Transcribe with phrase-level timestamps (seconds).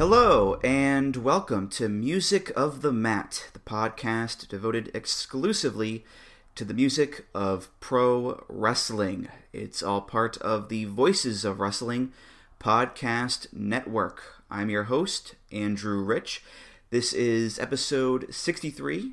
[0.00, 6.06] Hello, and welcome to Music of the Mat, the podcast devoted exclusively
[6.54, 9.28] to the music of pro wrestling.
[9.52, 12.14] It's all part of the Voices of Wrestling
[12.58, 14.42] podcast network.
[14.50, 16.42] I'm your host, Andrew Rich.
[16.88, 19.12] This is episode 63,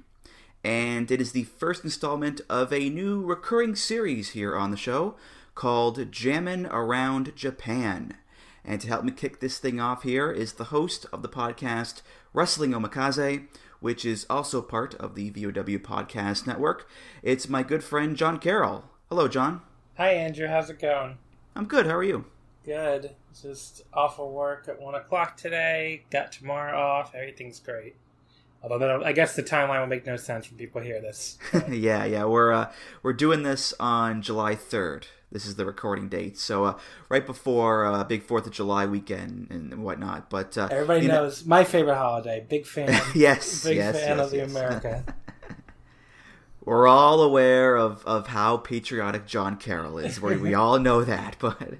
[0.63, 5.15] and it is the first installment of a new recurring series here on the show
[5.53, 8.15] called Jammin' Around Japan.
[8.67, 12.01] And to help me kick this thing off here is the host of the podcast
[12.33, 13.47] Wrestling Omakase,
[13.79, 16.85] which is also part of the VOW Podcast Network.
[17.23, 18.83] It's my good friend John Carroll.
[19.07, 19.61] Hello, John.
[19.95, 20.47] Hi, Andrew.
[20.47, 21.17] How's it going?
[21.55, 21.85] I'm good.
[21.85, 22.25] How are you?
[22.65, 23.15] Good.
[23.41, 26.03] Just off of work at 1 o'clock today.
[26.11, 27.15] Got tomorrow off.
[27.15, 27.95] Everything's great.
[28.61, 31.37] Although I guess the timeline will make no sense when people hear this.
[31.69, 32.25] yeah, yeah.
[32.25, 35.05] We're uh, we're doing this on July 3rd.
[35.31, 39.47] This is the recording date, so uh, right before uh, big Fourth of July weekend
[39.49, 40.29] and whatnot.
[40.29, 42.45] But uh, Everybody you know- knows my favorite holiday.
[42.47, 42.89] Big fan.
[43.15, 44.51] Yes, Big yes, fan yes, of the yes.
[44.51, 45.03] America.
[46.65, 50.21] We're all aware of, of how patriotic John Carroll is.
[50.21, 51.35] We, we all know that.
[51.39, 51.75] But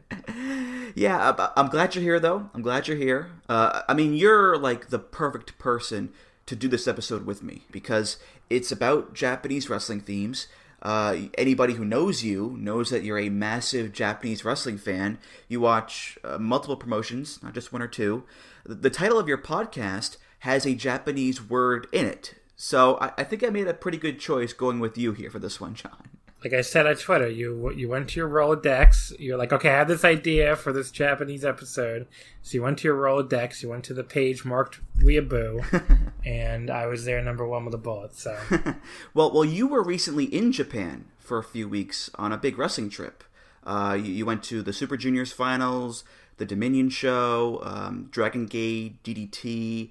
[0.95, 2.50] yeah, I- I'm glad you're here, though.
[2.54, 3.32] I'm glad you're here.
[3.48, 6.11] Uh, I mean, you're like the perfect person
[6.48, 8.17] to do this episode with me because
[8.50, 10.48] it's about Japanese wrestling themes.
[10.81, 15.17] Uh, anybody who knows you knows that you're a massive Japanese wrestling fan.
[15.47, 18.23] You watch uh, multiple promotions, not just one or two.
[18.64, 22.36] The, the title of your podcast has a Japanese word in it.
[22.55, 25.39] So I, I think I made a pretty good choice going with you here for
[25.39, 26.09] this one, John.
[26.48, 29.14] Like I said on Twitter, you you went to your Rolodex.
[29.20, 32.08] You're like, okay, I have this idea for this Japanese episode.
[32.42, 33.61] So you went to your Rolodex.
[33.61, 37.77] You went to the page marked Weeaboo, and I was there number one with a
[37.77, 38.16] bullet.
[38.16, 38.39] So
[39.14, 42.89] Well, well, you were recently in Japan for a few weeks on a big wrestling
[42.89, 43.26] trip.
[43.66, 46.05] Uh, you, you went to the Super Juniors finals,
[46.38, 49.89] the Dominion show, um, Dragon Gate, DDT.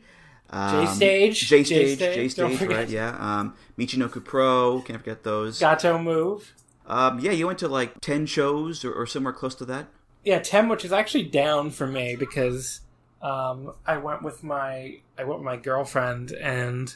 [0.50, 0.86] Um.
[0.86, 2.68] J Stage, J Stage, forget.
[2.68, 2.88] right?
[2.88, 3.16] Yeah.
[3.18, 5.60] Um, Michinoku Pro, can't forget those.
[5.60, 6.54] Gatoh Move.
[6.86, 9.88] Um, yeah, you went to like ten shows or, or somewhere close to that.
[10.24, 12.80] Yeah, ten, which is actually down for me because
[13.22, 16.94] um, I went with my I went with my girlfriend, and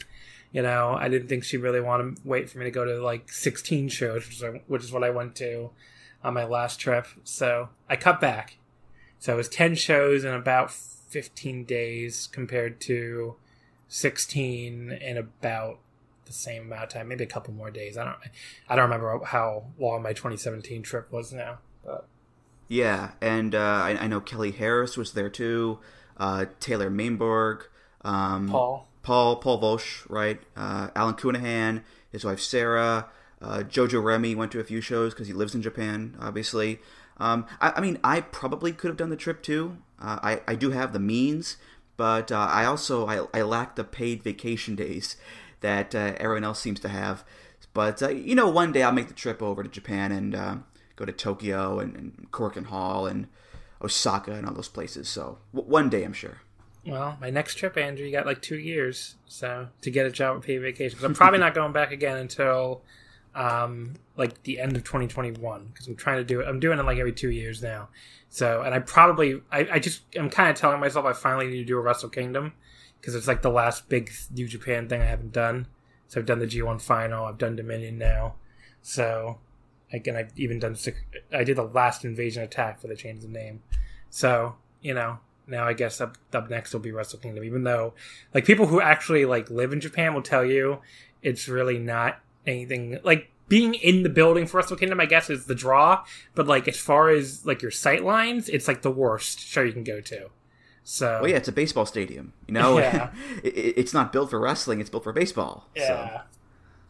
[0.52, 3.02] you know I didn't think she really wanted to wait for me to go to
[3.02, 5.70] like sixteen shows, which is, which is what I went to
[6.22, 7.06] on my last trip.
[7.24, 8.58] So I cut back.
[9.18, 10.72] So it was ten shows in about
[11.10, 13.36] fifteen days compared to
[13.88, 15.78] sixteen in about
[16.30, 17.98] the same amount of time, maybe a couple more days.
[17.98, 18.16] I don't
[18.68, 22.06] I don't remember how long my 2017 trip was now, but.
[22.68, 25.80] Yeah, and uh, I, I know Kelly Harass was there too.
[26.16, 27.62] Uh, Taylor Maimbourg,
[28.02, 28.86] um, Paul.
[29.02, 30.40] Paul, Paul Volsch, right?
[30.56, 31.82] Uh, Alan Counihan,
[32.12, 33.08] his wife Sarah,
[33.42, 36.78] uh, Jojo Remy went to a few shows because he lives in Japan, obviously.
[37.20, 39.76] Um, I, I mean, I probably could have done the trip too.
[40.00, 41.56] Uh, I, I do have the means,
[41.96, 45.16] but uh, I also I, I lack the paid vacation days
[45.60, 47.24] that uh, everyone else seems to have.
[47.74, 50.56] But uh, you know, one day I'll make the trip over to Japan and uh,
[50.96, 53.28] go to Tokyo and, and Korakuen Hall and
[53.82, 55.08] Osaka and all those places.
[55.08, 56.38] So w- one day, I'm sure.
[56.86, 60.36] Well, my next trip, Andrew, you got like two years, so to get a job
[60.36, 60.98] with paid vacation.
[61.04, 62.82] I'm probably not going back again until
[63.34, 66.46] um, like the end of 2021 because I'm trying to do it.
[66.46, 67.88] I'm doing it like every two years now.
[68.28, 71.56] So, and I probably, I, I just, I'm kind of telling myself I finally need
[71.56, 72.52] to do a Wrestle Kingdom
[73.00, 75.66] because it's like the last big New Japan thing I haven't done.
[76.06, 78.34] So I've done the G1 final, I've done Dominion now.
[78.82, 79.38] So,
[79.90, 80.76] again, I've even done,
[81.32, 83.62] I did the last Invasion Attack for the change of name.
[84.10, 87.94] So, you know, now I guess up, up next will be Wrestle Kingdom, even though,
[88.34, 90.80] like, people who actually, like, live in Japan will tell you
[91.22, 95.44] it's really not anything, like, being in the building for Wrestle Kingdom, I guess, is
[95.44, 96.04] the draw,
[96.34, 99.72] but, like, as far as, like, your sight lines, it's, like, the worst show you
[99.72, 100.30] can go to.
[100.84, 102.32] So, Well, yeah, it's a baseball stadium.
[102.46, 103.10] You know, Yeah.
[103.44, 105.68] it, it- it's not built for wrestling; it's built for baseball.
[105.76, 105.82] So.
[105.82, 106.22] Yeah.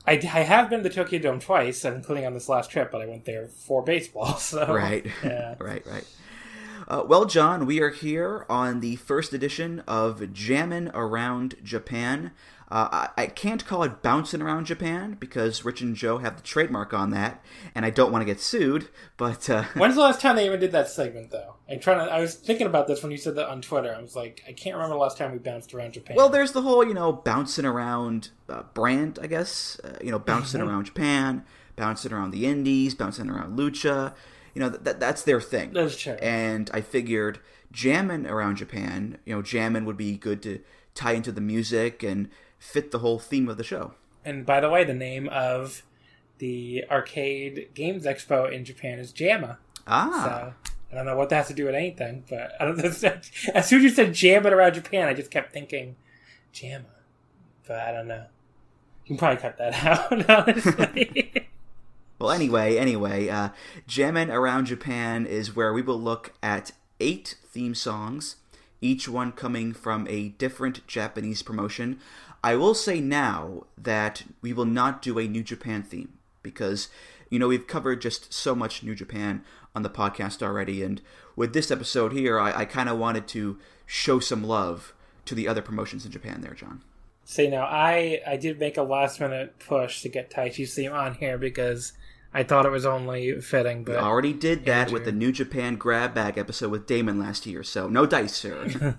[0.06, 3.06] I, I have been to Tokyo Dome twice, including on this last trip, but I
[3.06, 4.34] went there for baseball.
[4.38, 5.04] So Right.
[5.24, 5.56] Yeah.
[5.60, 5.84] right.
[5.86, 6.04] Right.
[6.88, 12.32] Uh, well, John, we are here on the first edition of Jammin' Around Japan.
[12.70, 16.42] Uh, I, I, can't call it bouncing around Japan because Rich and Joe have the
[16.42, 17.44] trademark on that,
[17.74, 18.88] and I don't want to get sued.
[19.16, 19.64] But uh...
[19.74, 21.56] when's the last time they even did that segment, though?
[21.68, 22.12] I'm trying to.
[22.12, 23.92] I was thinking about this when you said that on Twitter.
[23.92, 26.16] I was like, I can't remember the last time we bounced around Japan.
[26.16, 29.80] Well, there's the whole, you know, bouncing around uh, brand, I guess.
[29.82, 30.70] Uh, you know, bouncing mm-hmm.
[30.70, 31.44] around Japan,
[31.74, 34.14] bouncing around the Indies, bouncing around Lucha.
[34.54, 35.72] You know, that that's their thing.
[35.72, 36.12] That's true.
[36.14, 37.40] And I figured
[37.72, 40.60] jamming around Japan, you know, jamming would be good to
[40.94, 42.28] tie into the music and
[42.60, 43.94] fit the whole theme of the show.
[44.24, 45.82] And by the way, the name of
[46.38, 49.58] the arcade games expo in Japan is JAMA.
[49.86, 50.24] Ah.
[50.24, 53.18] So I don't know what that has to do with anything, but I don't know.
[53.54, 55.96] As soon as you said jamming around Japan, I just kept thinking
[56.52, 56.84] JAMA.
[57.66, 58.26] But I don't know.
[59.04, 61.48] You can probably cut that out, honestly.
[62.18, 63.50] well, anyway, anyway, uh,
[63.86, 68.36] Jammin' Around Japan is where we will look at eight theme songs,
[68.80, 71.98] each one coming from a different Japanese promotion.
[72.42, 76.88] I will say now that we will not do a New Japan theme because,
[77.28, 79.44] you know, we've covered just so much New Japan
[79.74, 80.82] on the podcast already.
[80.82, 81.02] And
[81.36, 84.94] with this episode here, I, I kind of wanted to show some love
[85.26, 86.82] to the other promotions in Japan there, John.
[87.24, 91.14] Say now, I, I did make a last minute push to get Taichi's theme on
[91.14, 91.92] here because
[92.32, 94.94] I thought it was only fitting, but we already did that Andrew.
[94.94, 98.96] with the New Japan grab bag episode with Damon last year, so no dice, sir.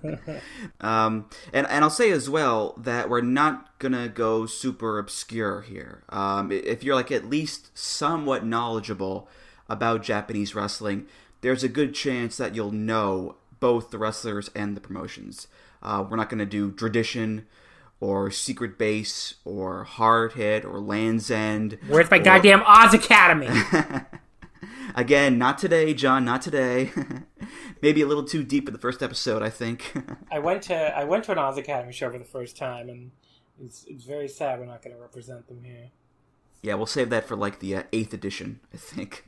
[0.80, 6.04] um, and and I'll say as well that we're not gonna go super obscure here.
[6.10, 9.28] Um, if you're like at least somewhat knowledgeable
[9.66, 11.06] about Japanese wrestling,
[11.40, 15.46] there's a good chance that you'll know both the wrestlers and the promotions.
[15.82, 17.46] Uh, we're not gonna do tradition
[18.02, 21.78] or Secret Base or Hard Hit or Land's End.
[21.86, 22.22] Where's my or...
[22.22, 23.48] goddamn Oz Academy?
[24.96, 26.24] Again, not today, John.
[26.24, 26.90] Not today.
[27.82, 29.94] Maybe a little too deep in the first episode, I think.
[30.32, 33.12] I went to I went to an Oz Academy show for the first time, and
[33.62, 35.90] it's it's very sad we're not going to represent them here.
[36.60, 39.24] Yeah, we'll save that for like the uh, eighth edition, I think.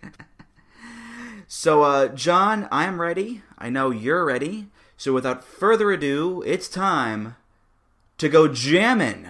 [1.46, 3.42] so, uh, John, I'm ready.
[3.56, 4.66] I know you're ready.
[4.96, 7.36] So, without further ado, it's time
[8.18, 9.26] to go jamming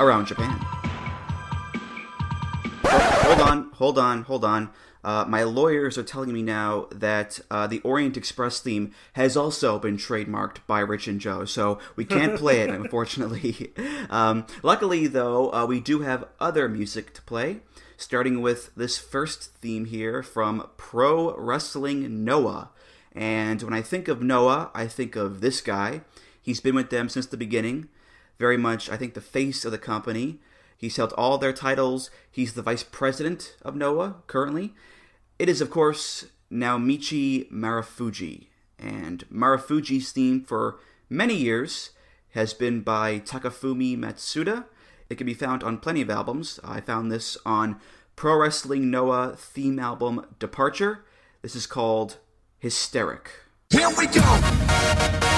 [0.00, 0.56] around Japan.
[2.84, 4.70] Oh, hold on, hold on, hold on.
[5.04, 9.78] Uh, my lawyers are telling me now that uh, the Orient Express theme has also
[9.78, 13.72] been trademarked by Rich and Joe, so we can't play it, unfortunately.
[14.10, 17.58] Um, luckily, though, uh, we do have other music to play,
[17.98, 22.70] starting with this first theme here from Pro Wrestling Noah.
[23.18, 26.02] And when I think of Noah, I think of this guy.
[26.40, 27.88] He's been with them since the beginning.
[28.38, 30.38] Very much, I think, the face of the company.
[30.76, 32.12] He's held all their titles.
[32.30, 34.72] He's the vice president of Noah currently.
[35.36, 38.46] It is, of course, Naomichi Marufuji.
[38.78, 40.78] And Marufuji's theme for
[41.10, 41.90] many years
[42.34, 44.66] has been by Takafumi Matsuda.
[45.10, 46.60] It can be found on plenty of albums.
[46.62, 47.80] I found this on
[48.14, 51.04] Pro Wrestling Noah theme album Departure.
[51.42, 52.18] This is called
[52.60, 53.30] hysteric.
[53.70, 55.37] Here we go!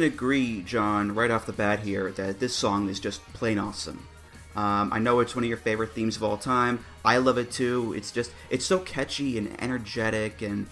[0.00, 4.08] Can agree, John, right off the bat here, that this song is just plain awesome.
[4.56, 6.82] Um, I know it's one of your favorite themes of all time.
[7.04, 7.92] I love it too.
[7.94, 10.68] It's just, it's so catchy and energetic and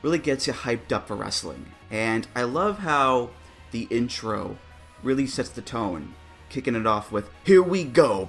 [0.00, 1.66] really gets you hyped up for wrestling.
[1.90, 3.30] And I love how
[3.72, 4.56] the intro
[5.02, 6.14] really sets the tone,
[6.48, 8.26] kicking it off with, Here we go!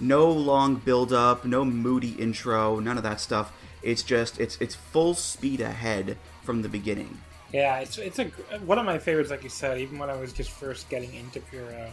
[0.00, 3.52] No long build up, no moody intro, none of that stuff.
[3.80, 7.20] It's just, it's, it's full speed ahead from the beginning
[7.54, 8.24] Yeah, it's it's a
[8.66, 9.78] one of my favorites, like you said.
[9.78, 11.88] Even when I was just first getting into Puro,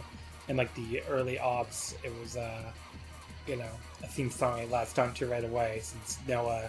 [0.48, 2.72] and like the early ops, it was uh,
[3.46, 3.70] you know
[4.02, 6.68] a theme song I latched onto right away since Noah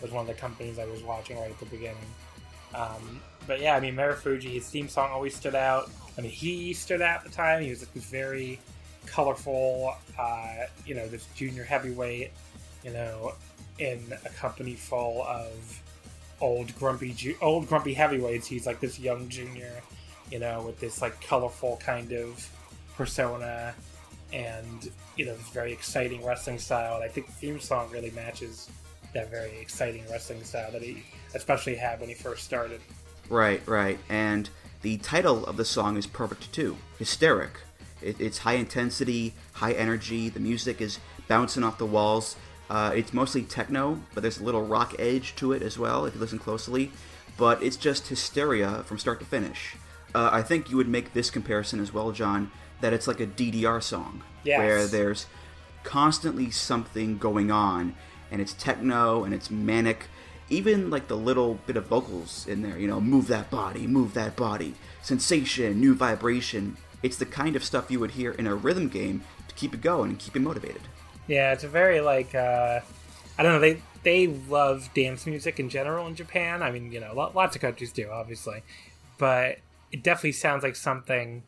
[0.00, 1.96] was one of the companies I was watching right at the beginning.
[2.76, 5.90] Um, but yeah, I mean Marufuji, his theme song always stood out.
[6.16, 7.60] I mean, he stood out at the time.
[7.60, 8.60] He was like, this very
[9.06, 12.30] colorful, uh, you know, this junior heavyweight,
[12.84, 13.34] you know,
[13.80, 15.82] in a company full of
[16.40, 18.46] old grumpy old grumpy heavyweights.
[18.46, 19.72] He's like this young junior,
[20.30, 22.48] you know, with this like colorful kind of
[22.96, 23.74] persona
[24.32, 26.96] and you know this very exciting wrestling style.
[26.96, 28.68] And I think the theme song really matches
[29.14, 31.02] that very exciting wrestling style that he
[31.34, 32.80] especially had when he first started.
[33.28, 34.48] Right, right, and
[34.82, 36.76] the title of the song is perfect too.
[36.98, 37.52] Hysteric.
[38.00, 40.28] It, it's high intensity, high energy.
[40.28, 42.36] The music is bouncing off the walls.
[42.70, 46.14] Uh, it's mostly techno, but there's a little rock edge to it as well if
[46.14, 46.90] you listen closely.
[47.36, 49.76] But it's just hysteria from start to finish.
[50.14, 53.26] Uh, I think you would make this comparison as well, John, that it's like a
[53.26, 54.58] DDR song Yes.
[54.58, 55.26] where there's
[55.84, 57.94] constantly something going on,
[58.30, 60.06] and it's techno and it's manic.
[60.50, 64.14] Even like the little bit of vocals in there, you know, move that body, move
[64.14, 66.76] that body, sensation, new vibration.
[67.02, 69.80] It's the kind of stuff you would hear in a rhythm game to keep it
[69.82, 70.82] going and keep you motivated.
[71.28, 72.80] Yeah, it's a very like uh,
[73.38, 73.60] I don't know.
[73.60, 76.62] They they love dance music in general in Japan.
[76.62, 78.62] I mean, you know, lots of countries do, obviously,
[79.18, 79.58] but
[79.92, 81.44] it definitely sounds like something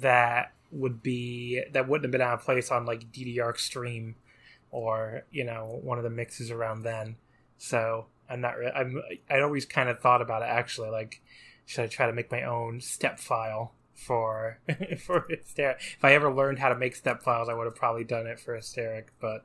[0.00, 4.16] that would be that wouldn't have been out of place on like DDR Extreme
[4.70, 7.16] or you know one of the mixes around then.
[7.58, 8.58] So I'm not.
[8.58, 9.02] Re- I'm.
[9.30, 10.90] I always kind of thought about it actually.
[10.90, 11.20] Like,
[11.66, 14.58] should I try to make my own step file for
[14.98, 15.78] for hysteric?
[15.96, 18.40] If I ever learned how to make step files, I would have probably done it
[18.40, 19.12] for hysteric.
[19.20, 19.44] But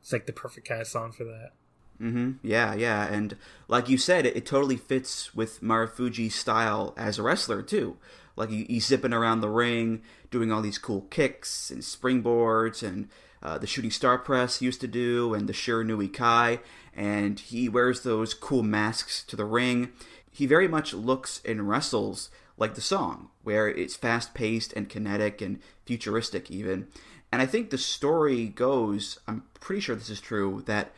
[0.00, 1.52] it's like the perfect kind of song for that.
[2.00, 2.32] Mm-hmm.
[2.42, 3.36] Yeah, yeah, and
[3.68, 7.96] like you said, it, it totally fits with Marufuji's style as a wrestler too.
[8.36, 13.08] Like he, he's zipping around the ring, doing all these cool kicks and springboards, and
[13.42, 16.60] uh, the shooting star press he used to do, and the Shiranui Kai,
[16.94, 19.92] and he wears those cool masks to the ring.
[20.30, 25.40] He very much looks and wrestles like the song, where it's fast paced and kinetic
[25.40, 26.88] and futuristic even.
[27.32, 30.92] And I think the story goes, I'm pretty sure this is true, that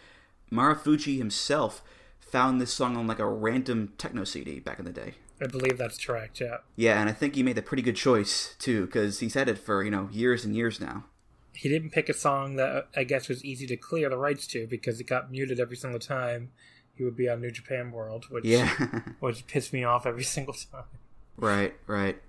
[0.53, 1.83] Marufuji himself
[2.21, 5.15] found this song on like a random techno CD back in the day.
[5.41, 6.41] I believe that's correct.
[6.41, 6.59] Yeah.
[6.77, 9.59] Yeah, and I think he made a pretty good choice too, because he's had it
[9.59, 11.05] for you know years and years now.
[11.55, 14.67] He didn't pick a song that I guess was easy to clear the rights to
[14.67, 16.51] because it got muted every single time
[16.95, 18.69] he would be on New Japan World, which Yeah,
[19.21, 20.85] which pissed me off every single time.
[21.39, 22.21] Right, right.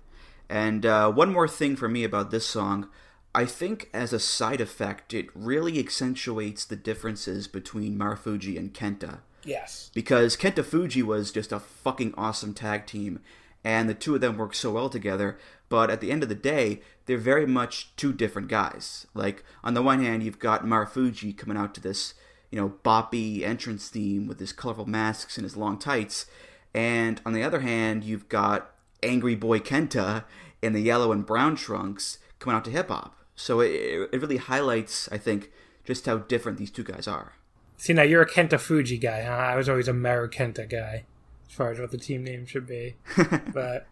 [0.48, 2.88] And uh, one more thing for me about this song,
[3.34, 9.18] I think as a side effect, it really accentuates the differences between Marufuji and Kenta.
[9.44, 9.90] Yes.
[9.94, 13.20] because Kenta Fuji was just a fucking awesome tag team,
[13.64, 15.38] and the two of them work so well together.
[15.68, 19.06] But at the end of the day, they're very much two different guys.
[19.14, 22.14] Like on the one hand, you've got Marufuji coming out to this,
[22.50, 26.26] you know, boppy entrance theme with his colorful masks and his long tights,
[26.74, 30.24] and on the other hand, you've got Angry Boy Kenta
[30.62, 33.16] in the yellow and brown trunks coming out to hip hop.
[33.34, 35.50] So it, it really highlights, I think,
[35.84, 37.34] just how different these two guys are.
[37.76, 39.32] See, now you're a Kenta Fuji guy, huh?
[39.32, 41.04] I was always a Maru Kenta guy,
[41.48, 42.96] as far as what the team name should be.
[43.54, 43.86] but,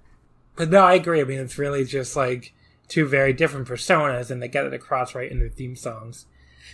[0.56, 1.22] but no, I agree.
[1.22, 2.52] I mean, it's really just like
[2.88, 6.26] two very different personas, and they get it across right in the theme songs.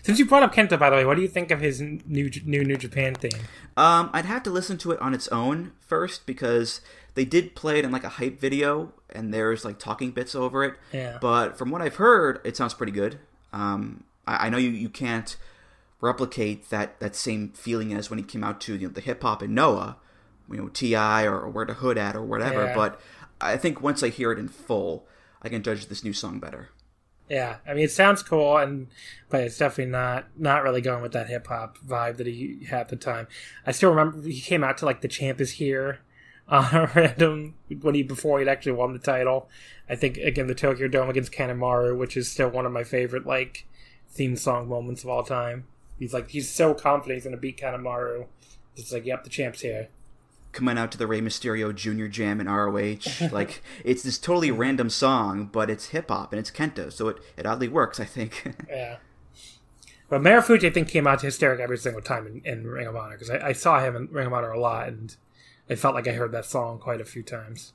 [0.03, 2.31] Since you brought up Kenta, by the way, what do you think of his new
[2.45, 3.41] new New Japan theme?
[3.77, 6.81] Um, I'd have to listen to it on its own first because
[7.15, 10.65] they did play it in like a hype video, and there's like talking bits over
[10.65, 10.75] it.
[10.93, 11.19] Yeah.
[11.21, 13.19] But from what I've heard, it sounds pretty good.
[13.53, 15.37] Um, I, I know you, you can't
[16.01, 19.23] replicate that, that same feeling as when he came out to you know the hip
[19.23, 19.97] hop in Noah,
[20.51, 22.65] you know Ti or, or Where the Hood at or whatever.
[22.65, 22.75] Yeah.
[22.75, 23.01] But
[23.41, 25.07] I think once I hear it in full,
[25.41, 26.71] I can judge this new song better.
[27.29, 28.89] Yeah, I mean, it sounds cool, and
[29.31, 32.81] but it's definitely not not really going with that hip hop vibe that he had
[32.81, 33.29] at the time.
[33.65, 36.01] I still remember he came out to like the champ is here
[36.49, 39.49] on a random when he before he'd actually won the title.
[39.89, 43.27] I think again the Tokyo Dome against Kanemaru, which is still one of my favorite
[43.27, 43.67] like
[44.11, 45.67] theme song moments of all time.
[45.99, 48.27] He's like he's so confident he's gonna beat Kanemaru.
[48.77, 49.89] It's like, yep, the champ's here.
[50.53, 53.29] coming out to the Rey Mysterio Junior Jam in ROH.
[53.33, 57.19] like it's this totally random song, but it's hip hop and it's Kenta, so it,
[57.37, 58.55] it oddly works, I think.
[58.69, 58.97] Yeah.
[60.11, 62.95] But Marufuji, I think, came out to hysteric every single time in, in Ring of
[62.95, 65.17] Honor because I, I saw him in Ring of Honor a lot, and
[65.69, 67.73] I felt like I heard that song quite a few times.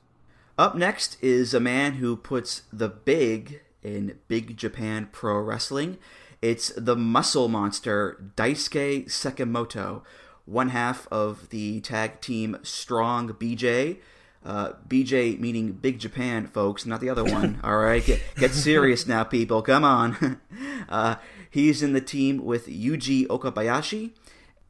[0.56, 5.98] Up next is a man who puts the big in Big Japan Pro Wrestling.
[6.42, 10.02] It's the muscle monster Daisuke Sekimoto,
[10.44, 13.98] one half of the tag team Strong BJ.
[14.42, 17.60] Uh, BJ meaning Big Japan, folks, not the other one.
[17.64, 19.60] All right, get, get serious now, people.
[19.60, 20.40] Come on.
[20.88, 21.16] uh,
[21.50, 24.12] he's in the team with Yuji Okabayashi,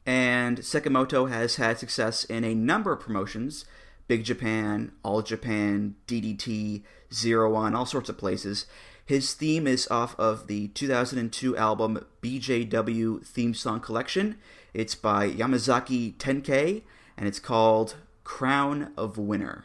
[0.05, 3.65] and Sekimoto has had success in a number of promotions
[4.07, 8.65] Big Japan, All Japan, DDT, Zero One, all sorts of places.
[9.05, 14.37] His theme is off of the 2002 album BJW Theme Song Collection.
[14.73, 16.83] It's by Yamazaki Tenkei,
[17.15, 19.63] and it's called Crown of Winner.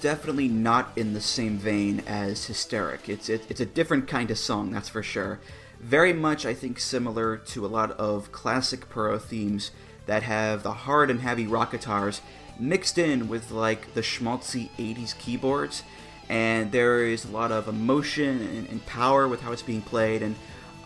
[0.00, 3.08] Definitely not in the same vein as Hysteric.
[3.08, 5.40] It's it, it's a different kind of song, that's for sure.
[5.80, 9.70] Very much, I think, similar to a lot of classic Pro themes
[10.06, 12.20] that have the hard and heavy rock guitars
[12.58, 15.82] mixed in with like the schmaltzy 80s keyboards.
[16.28, 20.22] And there is a lot of emotion and, and power with how it's being played,
[20.22, 20.36] and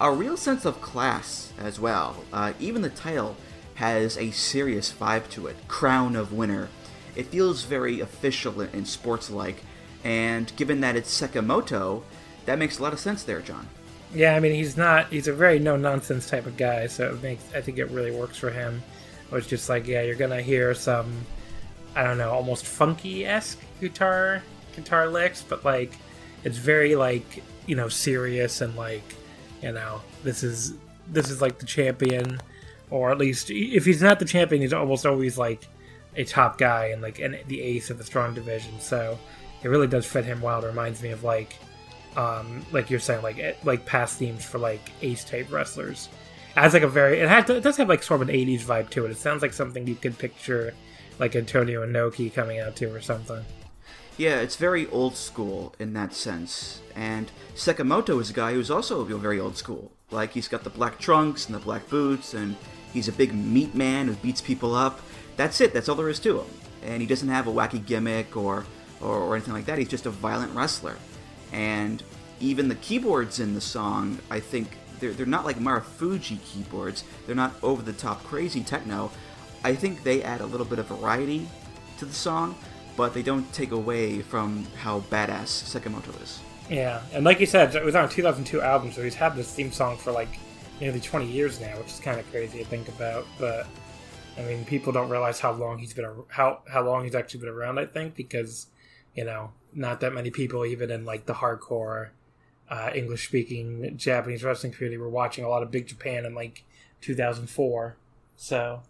[0.01, 2.25] a real sense of class as well.
[2.33, 3.37] Uh, even the title
[3.75, 6.69] has a serious vibe to it Crown of Winner
[7.17, 9.63] it feels very official and sports-like.
[10.03, 12.03] And given that it's Sekimoto,
[12.47, 13.69] that makes a lot of sense there, John.
[14.15, 17.23] Yeah, I mean he's not he's a very no nonsense type of guy, so it
[17.23, 18.83] makes I think it really works for him.
[19.33, 21.13] It's just like yeah, you're gonna hear some
[21.97, 24.43] I don't know, almost funky esque guitar
[24.77, 25.93] guitar licks, but like
[26.45, 29.17] it's very like you know serious and like
[29.63, 30.75] you know this is
[31.09, 32.41] this is like the champion,
[32.91, 35.67] or at least if he's not the champion, he's almost always like
[36.17, 38.79] a top guy and like an, the ace of the strong division.
[38.81, 39.19] So
[39.63, 40.65] it really does fit him well.
[40.65, 41.57] It reminds me of like,
[42.17, 46.09] um, like you're saying, like eh, like past themes for like ace type wrestlers.
[46.57, 48.91] As like a very, it, has, it does have like sort of an '80s vibe
[48.91, 49.11] to it.
[49.11, 50.75] It sounds like something you could picture
[51.19, 53.45] like Antonio Inoki coming out to or something.
[54.17, 56.81] Yeah, it's very old school in that sense.
[56.95, 59.91] And Sekimoto is a guy who's also very old school.
[60.11, 62.57] Like he's got the black trunks and the black boots, and
[62.95, 65.01] he's a big meat man who beats people up
[65.37, 65.73] that's it.
[65.73, 66.47] That's all there is to him.
[66.83, 68.65] And he doesn't have a wacky gimmick or,
[69.01, 69.79] or, or anything like that.
[69.79, 70.97] He's just a violent wrestler.
[71.53, 72.03] And
[72.41, 77.05] even the keyboards in the song, I think they're, they're not like Marufuji keyboards.
[77.27, 79.11] They're not over the top crazy techno.
[79.65, 81.49] I think they add a little bit of variety
[81.99, 82.55] to the song,
[82.97, 86.41] but they don't take away from how badass Sekimoto is.
[86.69, 89.53] Yeah, and like you said, it was on a 2002 album, so he's had this
[89.53, 90.39] theme song for like
[90.81, 93.27] nearly 20 years now, which is kind of crazy to think about.
[93.39, 93.67] But
[94.39, 97.49] I mean, people don't realize how long he's been how how long he's actually been
[97.51, 97.79] around.
[97.79, 98.67] I think because
[99.15, 102.11] you know not that many people, even in like the hardcore
[102.69, 106.65] uh, English speaking Japanese wrestling community, were watching a lot of Big Japan in like
[107.01, 107.97] 2004.
[108.37, 108.83] So,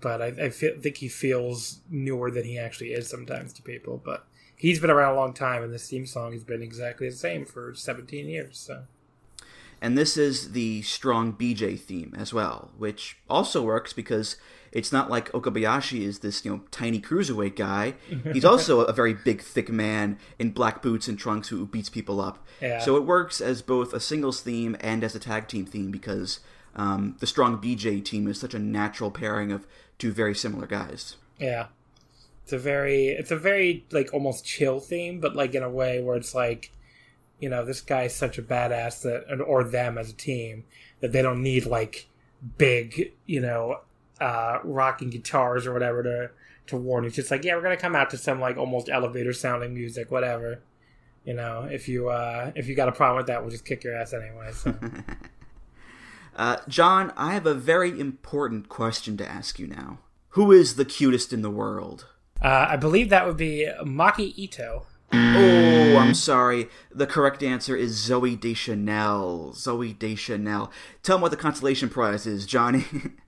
[0.00, 4.00] but I, I feel, think he feels newer than he actually is sometimes to people.
[4.04, 7.16] But he's been around a long time, and this theme song has been exactly the
[7.16, 8.58] same for 17 years.
[8.58, 8.84] So.
[9.82, 14.36] And this is the strong BJ theme as well, which also works because
[14.70, 17.94] it's not like Okabayashi is this, you know, tiny cruiserweight guy.
[18.32, 22.20] He's also a very big, thick man in black boots and trunks who beats people
[22.20, 22.46] up.
[22.60, 22.78] Yeah.
[22.78, 26.38] So it works as both a singles theme and as a tag team theme because
[26.76, 29.66] um, the strong BJ team is such a natural pairing of
[29.98, 31.16] two very similar guys.
[31.40, 31.66] Yeah.
[32.44, 36.00] It's a very, it's a very, like, almost chill theme, but, like, in a way
[36.00, 36.70] where it's like,
[37.42, 40.62] you know, this guy's such a badass that, or them as a team,
[41.00, 42.06] that they don't need like
[42.56, 43.80] big, you know,
[44.20, 46.30] uh, rocking guitars or whatever to
[46.68, 47.02] to warn.
[47.02, 47.08] You.
[47.08, 50.12] It's just like, yeah, we're gonna come out to some like almost elevator sounding music,
[50.12, 50.60] whatever.
[51.24, 53.82] You know, if you uh, if you got a problem with that, we'll just kick
[53.82, 54.52] your ass anyway.
[54.52, 54.76] So.
[56.36, 59.98] uh, John, I have a very important question to ask you now.
[60.30, 62.06] Who is the cutest in the world?
[62.40, 64.86] Uh, I believe that would be Maki Ito.
[65.14, 66.68] Oh, I'm sorry.
[66.90, 69.52] The correct answer is Zoe Deschanel.
[69.54, 70.72] Zooey Deschanel.
[71.02, 72.84] Tell him what the consolation prize is, Johnny.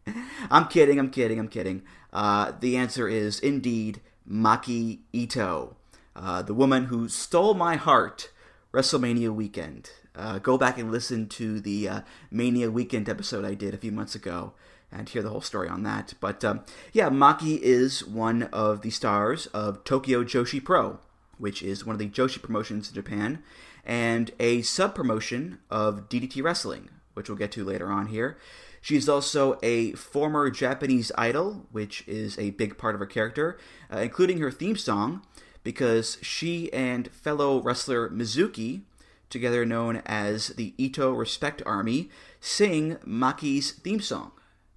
[0.50, 0.98] I'm kidding.
[0.98, 1.38] I'm kidding.
[1.38, 1.82] I'm kidding.
[2.12, 5.76] Uh, the answer is indeed Maki Ito,
[6.16, 8.30] uh, the woman who stole my heart
[8.72, 9.90] WrestleMania weekend.
[10.16, 13.92] Uh, go back and listen to the uh, Mania weekend episode I did a few
[13.92, 14.52] months ago
[14.90, 16.14] and hear the whole story on that.
[16.20, 16.60] But um,
[16.92, 21.00] yeah, Maki is one of the stars of Tokyo Joshi Pro,
[21.38, 23.42] which is one of the Joshi promotions in Japan,
[23.84, 28.38] and a sub promotion of DDT Wrestling, which we'll get to later on here.
[28.80, 33.58] She's also a former Japanese idol, which is a big part of her character,
[33.90, 35.22] uh, including her theme song,
[35.62, 38.82] because she and fellow wrestler Mizuki,
[39.30, 44.32] together known as the Ito Respect Army, sing Maki's theme song.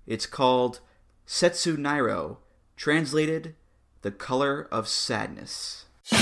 [0.06, 0.80] It's called
[1.26, 2.38] Setsu Nairo,
[2.78, 3.56] translated
[4.04, 5.87] The Color of Sadness.
[6.12, 6.18] Bye,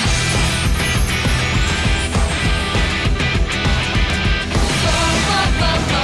[5.60, 5.94] bye.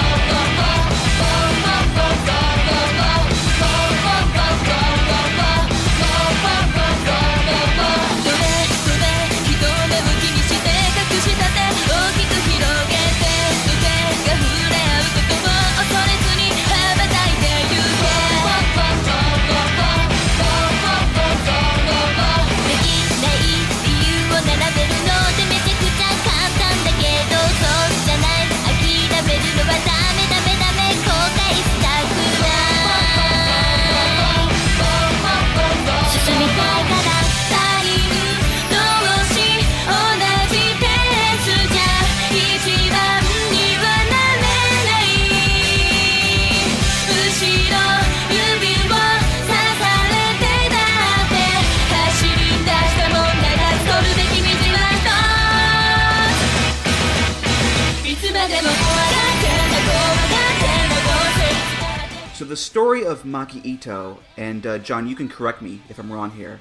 [62.52, 66.32] The story of Maki Ito, and uh, John, you can correct me if I'm wrong
[66.32, 66.60] here,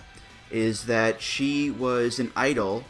[0.49, 2.85] is that she was an idol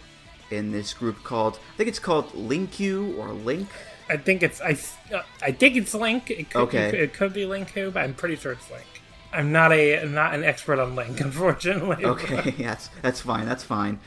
[0.51, 3.69] in this group called I think it's called Linkyu or LinQ.
[4.11, 4.77] I think it's I
[5.15, 6.29] uh, I think it's LinQ.
[6.29, 6.89] It could, okay.
[6.99, 8.83] it could, be Linkyu, but I'm pretty sure it's LinQ.
[9.33, 12.05] I'm not a I'm not an expert on LinQ, unfortunately.
[12.05, 13.47] Okay, that's that's fine.
[13.47, 13.99] That's fine.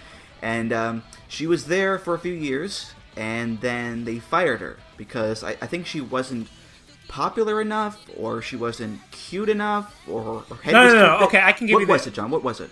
[0.43, 5.43] And um, she was there for a few years, and then they fired her because
[5.43, 6.47] I, I think she wasn't
[7.07, 11.19] popular enough, or she wasn't cute enough, or her head no, was no, no.
[11.19, 11.87] too Okay, I can give what you.
[11.87, 12.31] What was it, John?
[12.31, 12.69] What was it?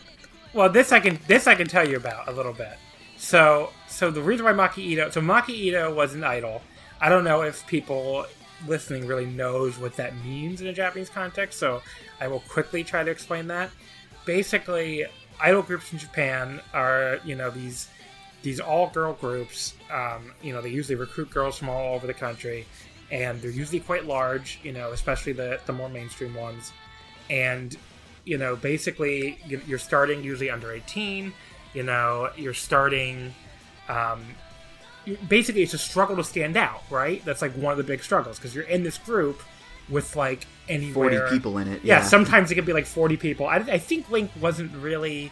[0.54, 2.78] Well, this I can this I can tell you about a little bit.
[3.18, 6.62] So, so the reason why Maki Ito, so Maki Ito was an idol.
[7.00, 8.26] I don't know if people
[8.68, 11.82] listening really knows what that means in a Japanese context, so
[12.20, 13.70] I will quickly try to explain that.
[14.26, 15.06] Basically,
[15.40, 17.90] idol groups in Japan are you know these
[18.42, 19.76] these all girl groups.
[19.92, 22.66] Um, you know, they usually recruit girls from all over the country,
[23.12, 24.60] and they're usually quite large.
[24.64, 26.72] You know, especially the the more mainstream ones,
[27.30, 27.76] and
[28.26, 31.34] you know, basically you're starting usually under 18.
[31.74, 33.34] You know, you're starting.
[33.90, 34.24] Um,
[35.28, 37.24] basically, it's a struggle to stand out, right?
[37.26, 39.42] That's like one of the big struggles because you're in this group
[39.90, 41.22] with like anywhere.
[41.28, 41.84] 40 people in it.
[41.84, 42.04] Yeah, Yeah.
[42.04, 43.48] sometimes it could be like 40 people.
[43.48, 45.32] I, I think LinQ wasn't really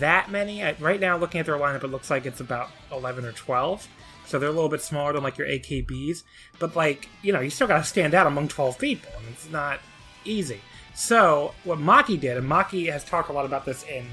[0.00, 0.64] that many.
[0.64, 3.86] I, right now, looking at their lineup, it looks like it's about 11 or 12.
[4.26, 6.22] So they're a little bit smaller than like your AKBs.
[6.58, 9.50] But like, you know, you still got to stand out among 12 people, and it's
[9.50, 9.80] not
[10.24, 10.60] easy.
[10.94, 14.06] So what Maki did, and Maki has talked a lot about this in,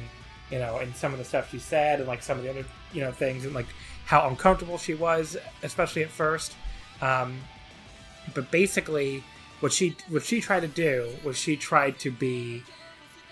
[0.49, 2.65] you know, in some of the stuff she said, and like some of the other,
[2.93, 3.67] you know, things, and like
[4.05, 6.53] how uncomfortable she was, especially at first.
[7.01, 7.39] Um,
[8.33, 9.23] but basically,
[9.59, 12.63] what she what she tried to do was she tried to be,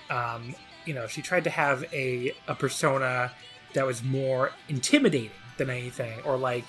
[0.09, 3.31] um, you know, she tried to have a a persona
[3.73, 6.65] that was more intimidating than anything, or like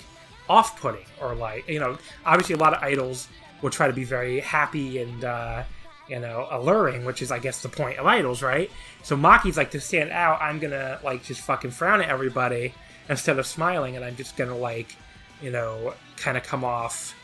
[0.49, 3.29] off-putting, or like you know, obviously a lot of idols
[3.63, 5.63] will try to be very happy and uh,
[6.09, 8.71] you know alluring, which is I guess the point of idols, right?
[9.03, 12.75] So Maki's like to stand out, I'm gonna like just fucking frown at everybody
[13.09, 14.95] instead of smiling, and I'm just gonna like
[15.41, 17.15] you know kind of come off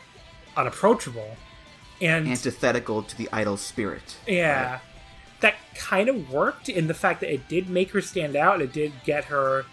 [0.55, 1.37] unapproachable.
[1.99, 4.17] And Antithetical to the idol spirit.
[4.27, 4.79] yeah,
[5.39, 8.55] that kind of worked in the fact that it did make her stand out.
[8.55, 9.65] and It did get her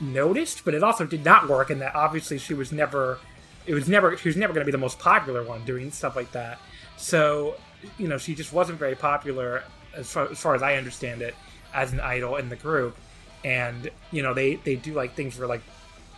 [0.00, 3.18] noticed, but it also did not work in that obviously she was never.
[3.66, 4.16] It was never.
[4.16, 6.58] She was never going to be the most popular one doing stuff like that.
[6.96, 7.56] So,
[7.98, 9.62] you know, she just wasn't very popular
[9.94, 11.34] as far, as far as I understand it
[11.74, 12.96] as an idol in the group.
[13.44, 15.62] And you know, they they do like things where like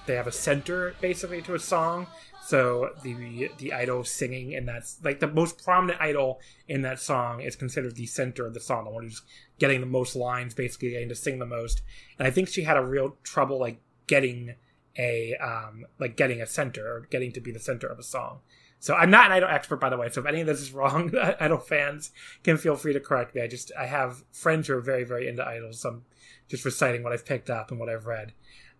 [0.06, 2.06] they have a center basically to a song.
[2.50, 7.40] So the the idol singing and that's like the most prominent idol in that song
[7.40, 9.22] is considered the center of the song, the one who's
[9.60, 11.82] getting the most lines, basically getting to sing the most.
[12.18, 14.56] And I think she had a real trouble like getting
[14.98, 18.40] a um like getting a center or getting to be the center of a song.
[18.80, 20.08] So I'm not an idol expert, by the way.
[20.08, 22.10] So if any of this is wrong, idol fans
[22.42, 23.42] can feel free to correct me.
[23.42, 25.82] I just I have friends who are very very into idols.
[25.82, 26.02] So I'm
[26.48, 28.32] just reciting what I've picked up and what I've read.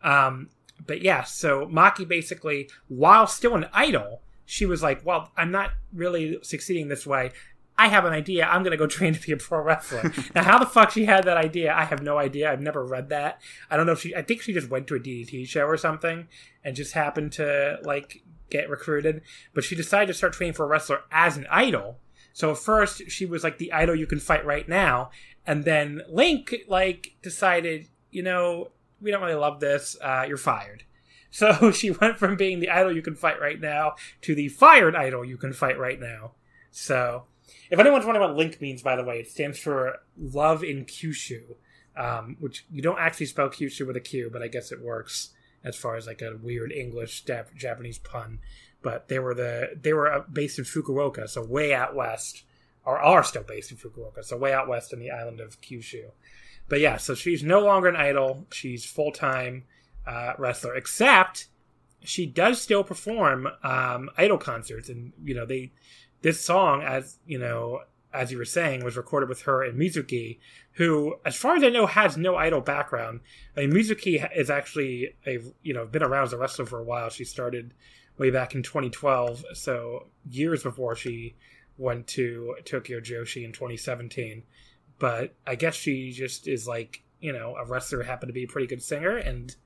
[0.03, 0.49] Um,
[0.87, 5.73] but yeah, so Maki basically, while still an idol, she was like, "Well, I'm not
[5.93, 7.33] really succeeding this way.
[7.81, 8.45] I have an idea.
[8.45, 10.13] I'm going to go train to be a pro wrestler.
[10.35, 12.53] now, how the fuck she had that idea, I have no idea.
[12.53, 13.41] I've never read that.
[13.71, 15.79] I don't know if she, I think she just went to a DDT show or
[15.79, 16.29] something
[16.63, 19.23] and just happened to, like, get recruited.
[19.55, 21.97] But she decided to start training for a wrestler as an idol.
[22.35, 25.11] So at first, she was like the idol you can fight right now.
[25.47, 29.97] And then LinQ, like, decided, you know, we don't really love this.
[30.01, 30.85] Uh, you're fired.
[31.33, 34.97] So she went from being the idol you can fight right now to the fired
[34.97, 36.33] idol you can fight right now.
[36.73, 37.23] So
[37.71, 41.43] if anyone's wondering what LinQ means, by the way, it stands for Love in Kyushu,
[41.97, 45.31] um, which you don't actually spell Kyushu with a Q, but I guess it works
[45.63, 48.41] as far as like a weird English Jap- Japanese pun.
[48.83, 52.45] But they were the they were uh, based in Fukuoka, so way out west,
[52.85, 56.11] or are still based in Fukuoka, so way out west in the island of Kyushu.
[56.71, 59.65] But yeah, so she's no longer an idol; she's full time
[60.07, 60.75] uh, wrestler.
[60.75, 61.49] Except
[62.03, 65.73] she does still perform um, idol concerts, and you know they
[66.23, 67.81] this song, as you know,
[68.15, 70.39] as you were saying, was recorded with her and Mizuki,
[70.75, 73.21] who, as far as I know, has no idol background.
[73.57, 76.85] I mean, Mizuki is actually a you know been around as a wrestler for a
[76.85, 77.11] while.
[77.11, 77.75] She started
[78.17, 81.35] way back in 2012, so years before she
[81.79, 84.45] went to Tokyo Joshi in 2017.
[85.01, 88.49] But I guess she just is like you know a wrestler, happened to be a
[88.49, 89.57] pretty good singer, and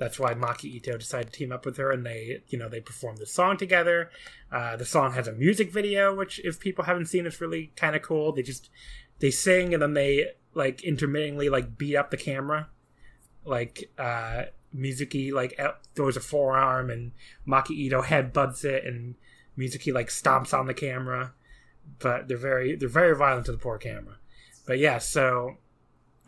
[0.00, 2.80] that's why Maki Ito decided to team up with her, and they, you know, they
[2.80, 4.10] performed the song together.
[4.50, 7.94] Uh, the song has a music video, which, if people haven't seen, is really kind
[7.94, 8.32] of cool.
[8.32, 8.70] They just
[9.18, 12.70] they sing and then they like intermittently like beat up the camera,
[13.44, 15.60] like uh, Mizuki like
[15.94, 17.12] throws a forearm and
[17.46, 19.16] Maki Ito headbutts it, and
[19.58, 21.34] Mizuki like stomps on the camera.
[21.98, 24.16] But they're very they're very violent to the poor camera.
[24.70, 25.56] But yeah, so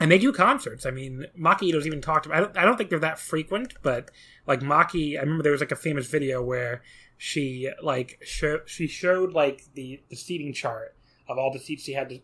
[0.01, 0.85] and they do concerts.
[0.85, 2.39] I mean, Maki Ito's even talked about.
[2.39, 4.11] I don't, I don't think they're that frequent, but
[4.49, 6.83] like Maki, I remember there was like a famous video where
[7.17, 10.97] she like show, she showed like the the seating chart
[11.29, 12.19] of all the seats she had to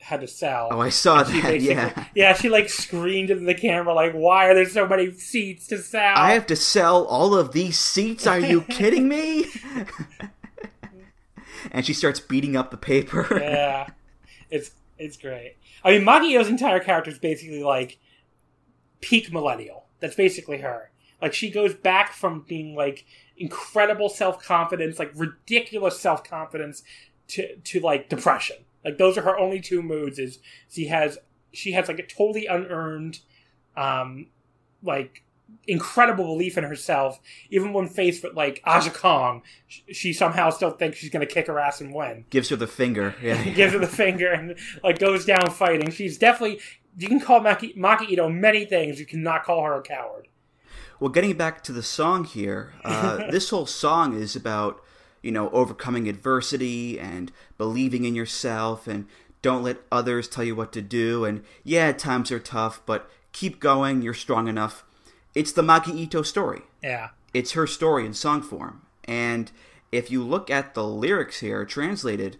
[0.00, 0.70] had to sell.
[0.72, 1.60] Oh, I saw that.
[1.60, 2.32] Yeah, yeah.
[2.32, 6.16] She like screamed into the camera, like, "Why are there so many seats to sell?
[6.16, 8.26] I have to sell all of these seats.
[8.26, 9.46] Are you kidding me?"
[11.70, 13.38] and she starts beating up the paper.
[13.40, 13.86] yeah,
[14.50, 15.56] it's it's great.
[15.84, 17.98] I mean, Maki Ito's entire character is basically like
[19.00, 19.86] peak millennial.
[20.00, 20.90] That's basically her.
[21.20, 23.04] Like she goes back from being like
[23.36, 26.82] incredible self confidence, like ridiculous self confidence,
[27.28, 28.56] to to like depression.
[28.84, 30.18] Like those are her only two moods.
[30.18, 30.38] Is
[30.68, 31.18] she has
[31.52, 33.20] she has like a totally unearned,
[33.76, 34.28] um,
[34.82, 35.24] like
[35.66, 40.98] incredible belief in herself, even when faced with like Aja Kong, she somehow still thinks
[40.98, 42.24] she's going to kick her ass and win.
[42.30, 43.14] Gives her the finger.
[43.22, 43.42] Yeah.
[43.50, 45.90] Gives her the finger and like goes down fighting.
[45.90, 46.60] She's definitely
[46.96, 48.98] you can call Maki, Maki Ito many things.
[48.98, 50.28] You cannot call her a coward.
[50.98, 54.82] Well, getting back to the song here, uh, this whole song is about
[55.22, 59.06] you know overcoming adversity and believing in yourself and
[59.42, 63.60] don't let others tell you what to do and yeah times are tough but keep
[63.60, 64.84] going you're strong enough
[65.34, 66.62] it's the Maki Ito story.
[66.82, 67.10] Yeah.
[67.32, 68.82] It's her story in song form.
[69.04, 69.50] And
[69.92, 72.38] if you look at the lyrics here translated,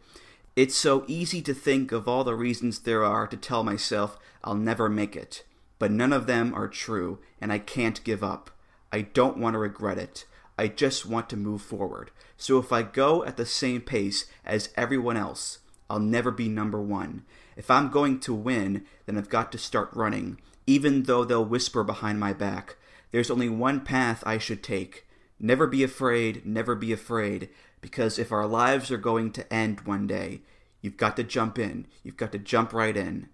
[0.56, 4.54] it's so easy to think of all the reasons there are to tell myself I'll
[4.54, 5.44] never make it.
[5.78, 8.50] But none of them are true, and I can't give up.
[8.92, 10.26] I don't want to regret it.
[10.58, 12.10] I just want to move forward.
[12.36, 16.80] So if I go at the same pace as everyone else, I'll never be number
[16.80, 17.24] one.
[17.56, 21.82] If I'm going to win, then I've got to start running, even though they'll whisper
[21.82, 22.76] behind my back.
[23.10, 25.06] There's only one path I should take.
[25.38, 27.48] Never be afraid, never be afraid,
[27.80, 30.42] because if our lives are going to end one day,
[30.80, 31.86] you've got to jump in.
[32.02, 33.28] You've got to jump right in.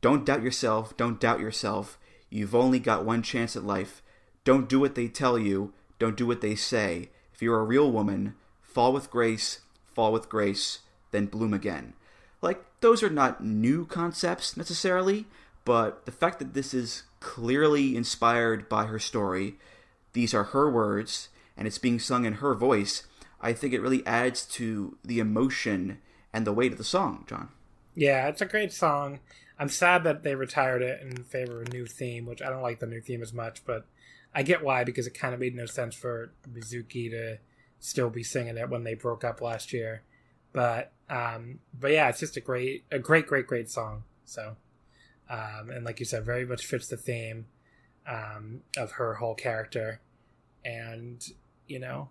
[0.00, 1.98] Don't doubt yourself, don't doubt yourself.
[2.30, 4.02] You've only got one chance at life.
[4.44, 7.10] Don't do what they tell you, don't do what they say.
[7.32, 10.80] If you're a real woman, fall with grace, fall with grace,
[11.12, 11.92] then bloom again.
[12.40, 15.26] Like, those are not new concepts necessarily,
[15.64, 19.54] but the fact that this is clearly inspired by her story,
[20.12, 23.06] these are her words, and it's being sung in her voice,
[23.40, 25.98] I think it really adds to the emotion
[26.32, 27.48] and the weight of the song, John.
[27.94, 29.20] Yeah, it's a great song.
[29.58, 32.62] I'm sad that they retired it in favor of a new theme, which I don't
[32.62, 33.86] like the new theme as much, but
[34.34, 37.38] I get why because it kind of made no sense for Mizuki to
[37.78, 40.02] still be singing it when they broke up last year.
[40.52, 44.04] But um, but yeah, it's just a great, a great, great, great song.
[44.24, 44.56] So
[45.30, 47.46] um, and like you said, very much fits the theme
[48.06, 50.00] um, of her whole character.
[50.64, 51.24] And
[51.66, 52.10] you know,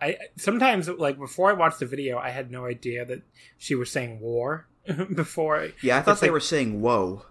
[0.00, 3.22] I sometimes like before I watched the video, I had no idea that
[3.58, 4.66] she was saying war
[5.14, 5.68] before.
[5.82, 7.24] Yeah, I thought they like- were saying whoa.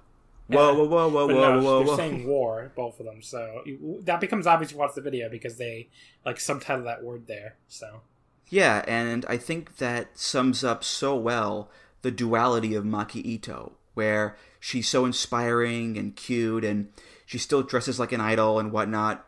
[0.47, 1.95] Whoa, whoa, whoa, whoa, But whoa, no, whoa, they're whoa.
[1.97, 3.21] saying war, both of them.
[3.21, 3.61] So
[4.05, 5.89] that becomes obvious you watch the video because they
[6.25, 7.57] like subtitle that word there.
[7.67, 8.01] So
[8.49, 11.69] Yeah, and I think that sums up so well
[12.01, 16.89] the duality of Maki Ito, where she's so inspiring and cute, and
[17.25, 19.25] she still dresses like an idol and whatnot,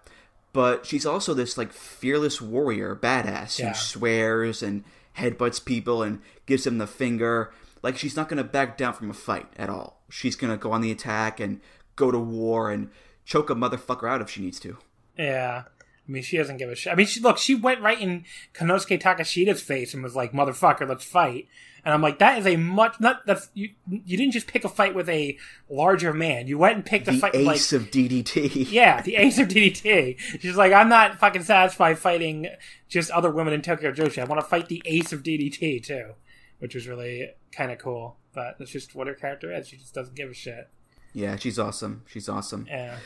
[0.53, 3.69] but she's also this like fearless warrior, badass Yeah.
[3.69, 4.83] who swears and
[5.17, 7.51] headbutts people and gives them the finger.
[7.83, 10.01] Like she's not gonna back down from a fight at all.
[10.09, 11.61] She's gonna go on the attack and
[11.95, 12.89] go to war and
[13.25, 14.77] choke a motherfucker out if she needs to.
[15.17, 15.63] yeah.
[16.07, 16.91] I mean, she doesn't give a shit.
[16.91, 20.89] I mean, she look, she went right in Konosuke Takeshita's face and was like, "Motherfucker,
[20.89, 21.47] let's fight."
[21.83, 23.69] And I'm like, that is a much not that's you.
[23.89, 25.37] You didn't just pick a fight with a
[25.69, 26.47] larger man.
[26.47, 28.71] You went and picked a The fight with like ace of DDT.
[28.71, 30.19] Yeah, the ace of DDT.
[30.19, 32.47] She's like, I'm not fucking satisfied fighting
[32.87, 34.21] just other women in Tokyo Joshi.
[34.21, 36.13] I want to fight the ace of DDT too,
[36.59, 38.17] which was really kind of cool.
[38.33, 39.67] But that's just what her character is.
[39.67, 40.69] She just doesn't give a shit.
[41.13, 42.03] Yeah, she's awesome.
[42.07, 42.65] She's awesome.
[42.69, 42.97] Yeah.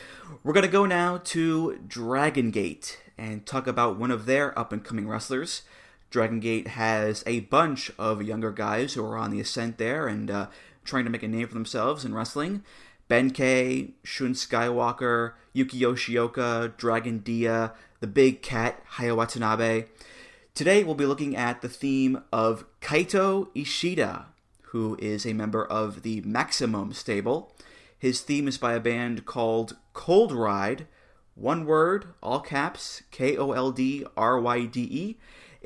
[0.44, 4.72] We're going to go now to Dragon Gate and talk about one of their up
[4.72, 5.62] and coming wrestlers.
[6.16, 10.30] Dragon Gate has a bunch of younger guys who are on the ascent there and
[10.30, 10.46] uh,
[10.82, 12.64] trying to make a name for themselves in wrestling.
[13.10, 19.88] Benkei, Shun Skywalker, Yuki Yoshioka, Dragon Dia, the Big Cat, Hayo Watanabe.
[20.54, 24.24] Today we'll be looking at the theme of Kaito Ishida,
[24.68, 27.54] who is a member of the Maximum stable.
[27.98, 30.86] His theme is by a band called KOLDRYDE.
[31.34, 35.16] One word, all caps, K O L D R Y D E.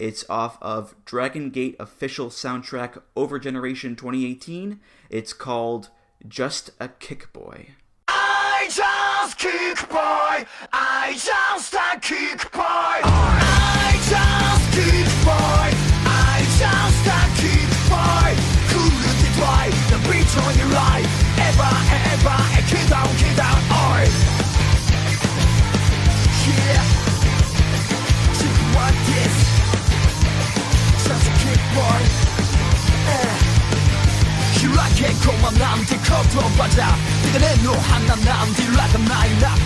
[0.01, 4.81] It's off of Dragon Gate official soundtrack Over Generation 2018.
[5.11, 5.91] It's called
[6.27, 7.75] Just a Kick Boy.
[8.09, 10.47] I just kick boy.
[10.73, 12.65] I just a kick boy.
[12.65, 15.69] I just kick boy.
[16.09, 18.33] I just a kick boy.
[18.73, 21.05] To try the beat on your life.
[21.45, 21.77] Ever,
[22.09, 24.09] ever, a kid down, kid down, oi.
[26.49, 26.89] Yeah.
[28.41, 29.50] Check what this
[31.51, 32.01] big boy
[34.63, 36.95] You like it, come on, I'm the cut of a jar
[37.27, 37.43] You can
[38.31, 39.01] I'm the like a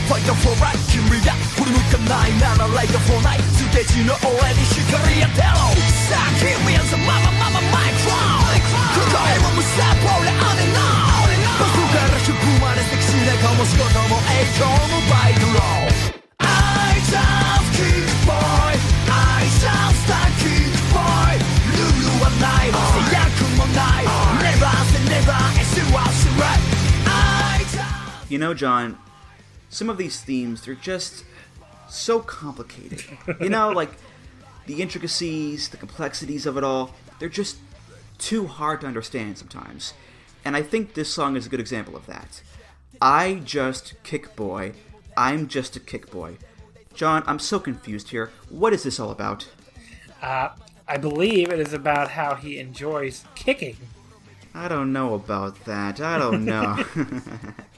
[0.09, 3.43] Fight for right, Kim Ria Put him up a nine, I like a four night.
[3.59, 4.65] To get you know already,
[6.41, 7.89] here we are, mama, mama, my
[9.45, 9.65] I'm a
[10.49, 13.73] on it on But who got a shoe, boom, I'm a sexy, like almost
[15.37, 15.89] the roll
[16.41, 18.04] I just keep
[28.35, 28.99] You know, John,
[29.71, 31.25] some of these themes, they're just
[31.89, 33.05] so complicated.
[33.41, 33.93] You know, like
[34.67, 37.59] the intricacies, the complexities of it all, they're just
[38.19, 39.95] too hard to understand sometimes.
[40.45, 42.43] And I think this song is a good example of that.
[43.01, 44.73] I just kick boy.
[45.17, 46.39] I'm just a kick boy.
[46.93, 48.33] John, I'm so confused here.
[48.49, 49.49] What is this all about?
[50.21, 50.49] Uh,
[50.89, 53.77] I believe it is about how he enjoys kicking.
[54.53, 56.01] I don't know about that.
[56.01, 56.85] I don't know.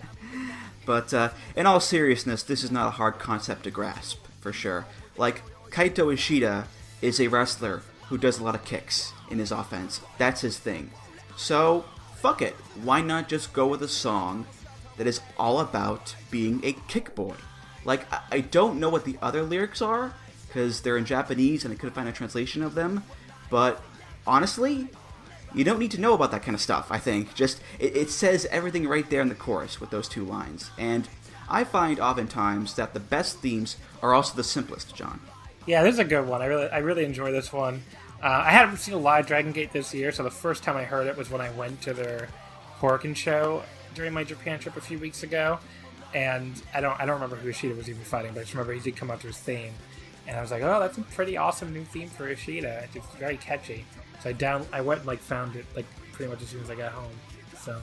[0.87, 4.87] but uh, in all seriousness, this is not a hard concept to grasp, for sure.
[5.17, 6.69] Like, Kaito Ishida
[7.03, 10.01] is a wrestler who does a lot of kicks in his offense.
[10.17, 10.91] That's his thing.
[11.37, 11.85] So,
[12.17, 12.55] fuck it.
[12.83, 14.47] Why not just go with a song
[14.97, 17.35] that is all about being a kick boy?
[17.85, 20.15] Like, I- I don't know what the other lyrics are,
[20.47, 23.03] because they're in Japanese and I couldn't find a translation of them,
[23.51, 23.83] but
[24.27, 24.89] honestly,
[25.57, 27.35] you don't need to know about that kind of stuff, I think.
[27.35, 30.71] Just, it, it says everything right there in the chorus with those two lines.
[30.79, 31.09] And
[31.49, 35.19] I find oftentimes that the best themes are also the simplest, John.
[35.65, 36.43] Yeah, this is a good one.
[36.43, 37.83] I really, I really enjoy this one.
[38.23, 40.85] Uh, I hadn't seen a live Dragon Gate this year, so the first time I
[40.85, 42.29] heard it was when I went to their
[42.79, 43.63] Korakuen show
[43.95, 45.59] during my Japan trip a few weeks ago.
[46.15, 48.75] And I don't, I don't remember who Ishida was even fighting, but I just remember
[48.75, 49.73] he did come out to his theme,
[50.27, 52.89] and I was like, oh, that's a pretty awesome new theme for Ishida.
[52.95, 53.85] It's very catchy.
[54.23, 56.71] So I down, I went and like found it like pretty much as soon as
[56.71, 57.13] I got home.
[57.61, 57.81] So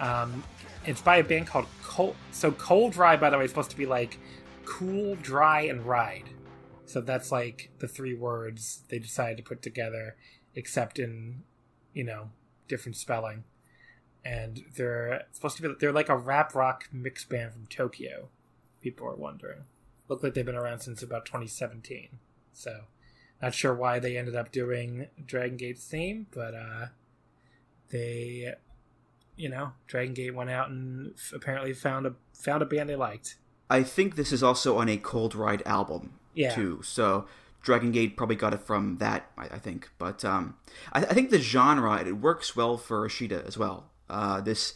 [0.00, 0.42] um,
[0.86, 2.16] it's by a band called Cold.
[2.32, 4.18] So KOLDRYDE, by the way, is supposed to be like
[4.64, 6.30] cool, dry, and ride.
[6.86, 10.16] So that's like the three words they decided to put together,
[10.54, 11.42] except in,
[11.92, 12.30] you know,
[12.68, 13.44] different spelling.
[14.24, 18.28] And they're supposed to be they're like a rap rock mix band from Tokyo.
[18.80, 19.64] People are wondering.
[20.08, 22.18] Look like they've been around since about 2017.
[22.52, 22.82] So,
[23.42, 26.86] not sure why they ended up doing Dragon Gate's theme, but uh,
[27.90, 28.54] they,
[29.36, 32.96] you know, Dragon Gate went out and f- apparently found a found a band they
[32.96, 33.36] liked.
[33.70, 36.54] I think this is also on a KOLDRYDE album, Yeah.
[36.54, 36.80] too.
[36.82, 37.26] So
[37.62, 39.90] Dragon Gate probably got it from that, I, I think.
[39.98, 40.56] But um,
[40.92, 43.90] I, I, think the genre it works well for Ishida as well.
[44.08, 44.74] Uh, this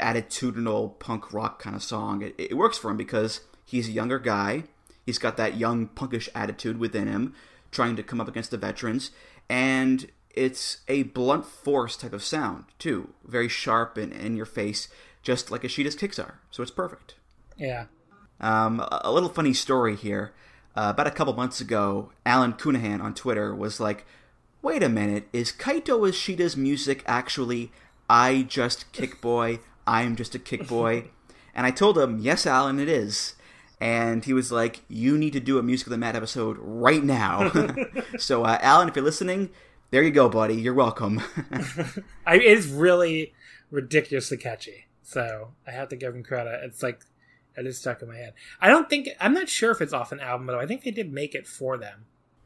[0.00, 4.18] attitudinal punk rock kind of song, it, it works for him because he's a younger
[4.18, 4.64] guy.
[5.04, 7.34] He's got that young punkish attitude within him,
[7.72, 9.10] trying to come up against the veterans,
[9.48, 14.88] and it's a blunt force type of sound too, very sharp and in your face,
[15.22, 16.38] just like Ishida's kicks are.
[16.50, 17.16] So it's perfect.
[17.56, 17.86] Yeah.
[18.40, 20.32] Um, a little funny story here.
[20.74, 24.06] Uh, about a couple months ago, Alan Counihan on Twitter was like,
[24.62, 27.70] "Wait a minute, is Kaito Ishida's music actually
[28.08, 29.60] I just kick boy?
[29.86, 31.10] I'm just a kick boy?"
[31.54, 33.34] and I told him, "Yes, Alan, it is."
[33.82, 37.02] And he was like, "You need to do a Music of the Mad episode right
[37.02, 37.50] now."
[38.16, 39.50] so, uh, Alan, if you're listening,
[39.90, 40.54] there you go, buddy.
[40.54, 41.20] You're welcome.
[42.24, 43.34] I, it is really
[43.72, 44.86] ridiculously catchy.
[45.02, 46.60] So I have to give him credit.
[46.62, 47.00] It's like
[47.56, 48.34] it is stuck in my head.
[48.60, 50.92] I don't think I'm not sure if it's off an album, but I think they
[50.92, 52.04] did make it for them.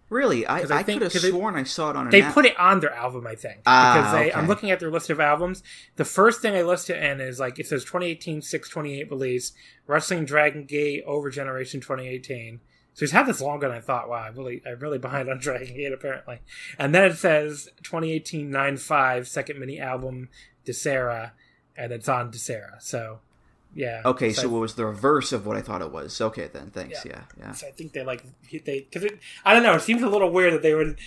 [0.09, 2.11] Really, I, I, I could have sworn I saw it on.
[2.11, 4.31] They put it on their album, I think, ah, because they.
[4.31, 4.39] Okay.
[4.39, 5.65] I'm looking at their list of albums.
[5.97, 9.53] The first thing I listed in is like it says 2018 628 release,
[9.87, 12.61] Wrestling Dragon Gate Over Generation 2018.
[12.95, 14.09] So he's had this longer than I thought.
[14.09, 16.39] Wow, I really, I'm really behind on Dragon Gate apparently.
[16.79, 20.29] And then it says 2018 9-5 second mini album
[20.65, 21.33] Desera,
[21.77, 22.81] and it's on Desera.
[22.81, 23.21] So
[23.77, 24.01] yeah.
[24.07, 26.19] Okay, so, so it was the reverse of what I thought it was.
[26.19, 27.05] Okay, then thanks.
[27.05, 27.45] Yeah, yeah.
[27.47, 27.53] yeah.
[27.53, 29.11] So I think they like they because
[29.45, 29.75] I don't know.
[29.75, 30.99] It seems a little weird that they would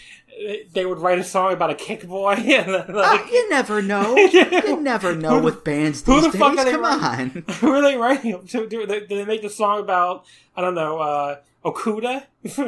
[0.73, 2.33] they would write a song about a kick boy.
[2.59, 4.15] And like, uh, you never know.
[4.15, 6.39] you never know with bands these who the days.
[6.39, 7.29] Fuck Come on.
[7.59, 8.45] Who are they writing?
[8.47, 12.25] To do, did they make the song about I don't know uh, Okuda?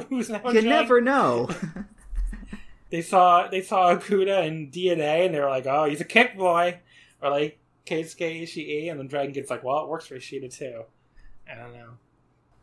[0.09, 1.49] Who's now you never know.
[2.89, 6.35] they saw they saw Okuda in DNA and they were like, oh, he's a kick
[6.35, 6.79] boy,
[7.21, 10.83] or like Keisuke Ishii, and then Dragon Gate's like, well, it works for Ishida too.
[11.49, 11.97] I don't know.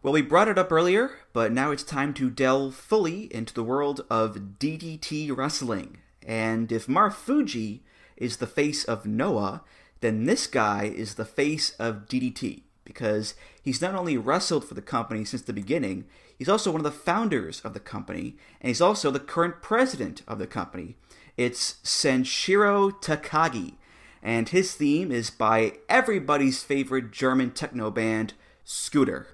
[0.03, 3.65] Well, we brought it up earlier, but now it's time to delve fully into the
[3.65, 5.99] world of DDT wrestling.
[6.25, 7.81] And if Marufuji
[8.17, 9.65] is the face of Noah,
[10.01, 14.81] then this guy is the face of DDT because he's not only wrestled for the
[14.81, 16.05] company since the beginning,
[16.37, 20.23] he's also one of the founders of the company, and he's also the current president
[20.27, 20.97] of the company.
[21.37, 23.75] It's Sanshiro Takagi,
[24.23, 29.29] and his theme is by everybody's favorite German techno band, Scooter.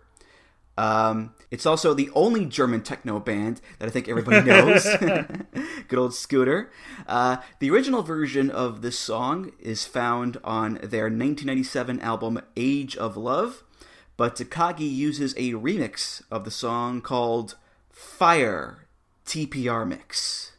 [0.77, 4.85] Um, it's also the only German techno band that I think everybody knows.
[5.89, 6.71] Good old Scooter.
[7.07, 13.17] Uh, the original version of this song is found on their 1997 album Age of
[13.17, 13.63] Love,
[14.17, 17.57] but Takagi uses a remix of the song called
[17.91, 18.87] Fire
[19.27, 20.54] TPR Mix.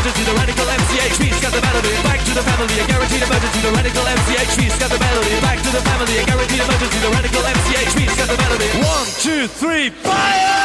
[0.00, 1.92] Emergency, the radical MCHV, got the melody.
[2.02, 5.40] Back to the family, a guaranteed emergency, the radical MCHV, got the melody.
[5.40, 8.68] Back to the family, a guaranteed emergency, the radical MCHV, got the melody.
[8.80, 10.56] One, two, three, fire!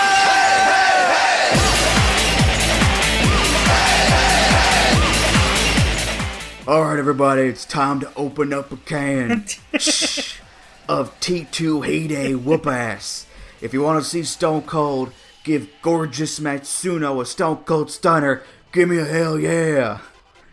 [6.68, 9.46] All right, everybody, it's time to open up a can.
[10.88, 13.28] of T2 Heyday whoop ass.
[13.60, 15.12] If you want to see Stone Cold
[15.44, 18.44] give gorgeous Matsuno a Stone Cold Stunner,
[18.76, 20.00] give me a hell yeah.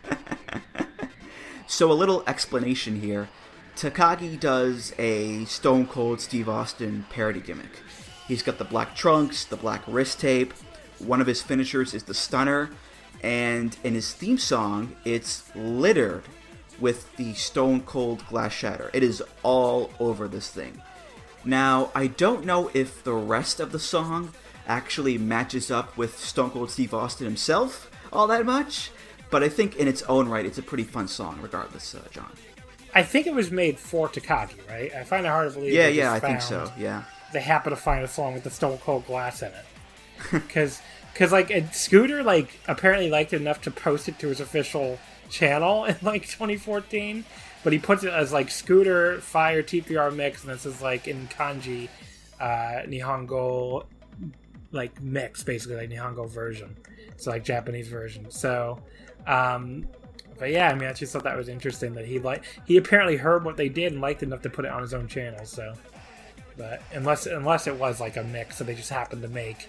[1.67, 3.27] so, a little explanation here.
[3.75, 7.81] Takagi does a Stone Cold Steve Austin parody gimmick.
[8.25, 10.53] He's got the black trunks, the black wrist tape.
[10.99, 12.69] One of his finishers is the stunner.
[13.21, 16.23] And in his theme song, it's littered
[16.79, 18.89] with the Stone Cold Glass Shatter.
[18.93, 20.81] It is all over this thing.
[21.43, 24.31] Now, I don't know if the rest of the song
[24.65, 28.91] actually matches up with Stone Cold Steve Austin himself all that much,
[29.29, 32.31] but I think in its own right, it's a pretty fun song, regardless, uh, John.
[32.95, 34.93] I think it was made for Takagi, right?
[34.93, 35.73] I find it hard to believe.
[35.73, 36.71] Yeah, yeah, I think so.
[36.77, 37.03] Yeah,
[37.33, 39.65] they happen to find a song with the Stone Cold Glass in it,
[40.31, 44.99] because because like Scooter like apparently liked it enough to post it to his official
[45.29, 47.25] channel in like 2014,
[47.63, 51.27] but he puts it as like Scooter Fire TPR mix, and this is like in
[51.27, 51.89] kanji,
[52.39, 53.85] uh, Nihongo
[54.71, 56.75] like mix, basically like Nihongo version,
[57.23, 58.29] so like Japanese version.
[58.29, 58.79] So,
[59.27, 59.87] um,
[60.37, 63.17] but yeah, I mean, I just thought that was interesting that he like he apparently
[63.17, 65.45] heard what they did and liked enough to put it on his own channel.
[65.45, 65.73] So,
[66.57, 69.67] but unless unless it was like a mix that they just happened to make,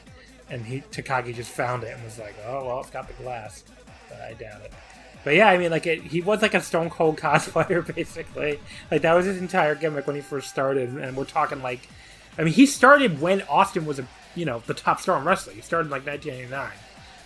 [0.51, 3.65] and he Takagi just found it and was like, oh well, it's got the glass.
[4.09, 4.73] But I doubt it.
[5.25, 8.61] But yeah, I mean, like it, he was like a Stone Cold cosplayer, basically.
[8.91, 11.89] Like that was his entire gimmick when he first started, and we're talking like,
[12.39, 15.57] I mean, he started when Austin was a you know the top star in wrestling.
[15.57, 16.71] He started like 1989,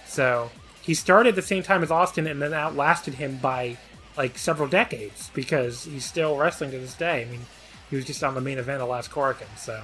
[0.09, 0.50] so
[0.82, 3.76] he started the same time as Austin, and then outlasted him by
[4.16, 7.22] like several decades because he's still wrestling to this day.
[7.22, 7.42] I mean,
[7.90, 9.80] he was just on the main event of last Korakuen, so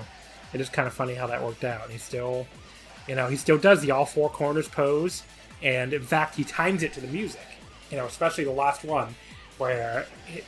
[0.53, 1.91] it is kind of funny how that worked out.
[1.91, 2.47] He still,
[3.07, 5.23] you know, he still does the all four corners pose,
[5.63, 7.47] and in fact, he times it to the music.
[7.91, 9.15] You know, especially the last one
[9.59, 10.45] where it,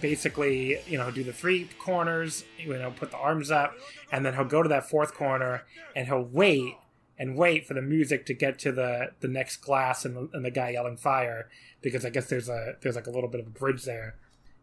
[0.00, 3.74] basically, you know, do the three corners, you know, put the arms up,
[4.12, 5.62] and then he'll go to that fourth corner
[5.94, 6.74] and he'll wait
[7.20, 10.42] and wait for the music to get to the the next glass and the, and
[10.42, 11.50] the guy yelling fire
[11.82, 14.16] because I guess there's a there's like a little bit of a bridge there,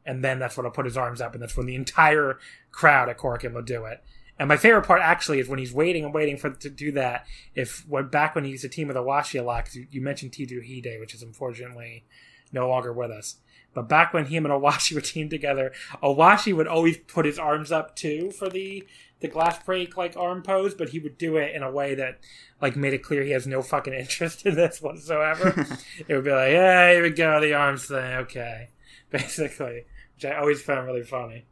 [0.04, 2.40] and then that's when he'll put his arms up and that's when the entire
[2.72, 4.04] crowd at Korakuen will do it.
[4.40, 7.28] And my favorite part actually is when he's waiting and waiting for to do that.
[7.54, 10.32] If when back when he used to team with Owashi a lot, you, you mentioned
[10.32, 12.06] T2Hii, which is unfortunately
[12.52, 13.36] no longer with us.
[13.78, 15.72] But back when him and Owashi were teamed together,
[16.02, 18.84] Owashi would always put his arms up too for the
[19.20, 22.18] the glass break like arm pose, but he would do it in a way that
[22.60, 25.68] like made it clear he has no fucking interest in this whatsoever.
[26.08, 28.70] it would be like, yeah, here we go, the arms thing, okay,
[29.12, 31.46] basically, which I always found really funny.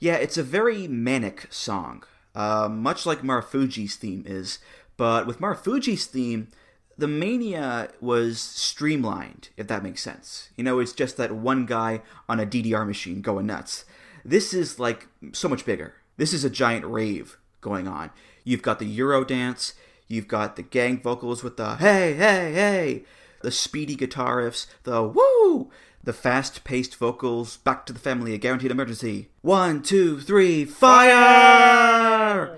[0.00, 2.02] Yeah, it's a very manic song,
[2.34, 4.58] uh, much like Marufuji's theme is.
[4.96, 6.48] But with Marufuji's theme,
[6.96, 10.50] the mania was streamlined, if that makes sense.
[10.56, 13.84] You know, it's just that one guy on a DDR machine going nuts.
[14.24, 15.94] This is like so much bigger.
[16.16, 18.10] This is a giant rave going on.
[18.44, 19.74] You've got the Euro dance,
[20.06, 23.04] you've got the gang vocals with the hey, hey, hey,
[23.42, 25.70] the speedy guitar riffs, the woo,
[26.02, 29.30] the fast paced vocals, back to the family, a guaranteed emergency.
[29.42, 32.56] One, two, three, fire!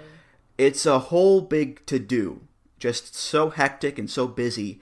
[0.58, 2.40] It's a whole big to do.
[2.78, 4.80] Just so hectic and so busy.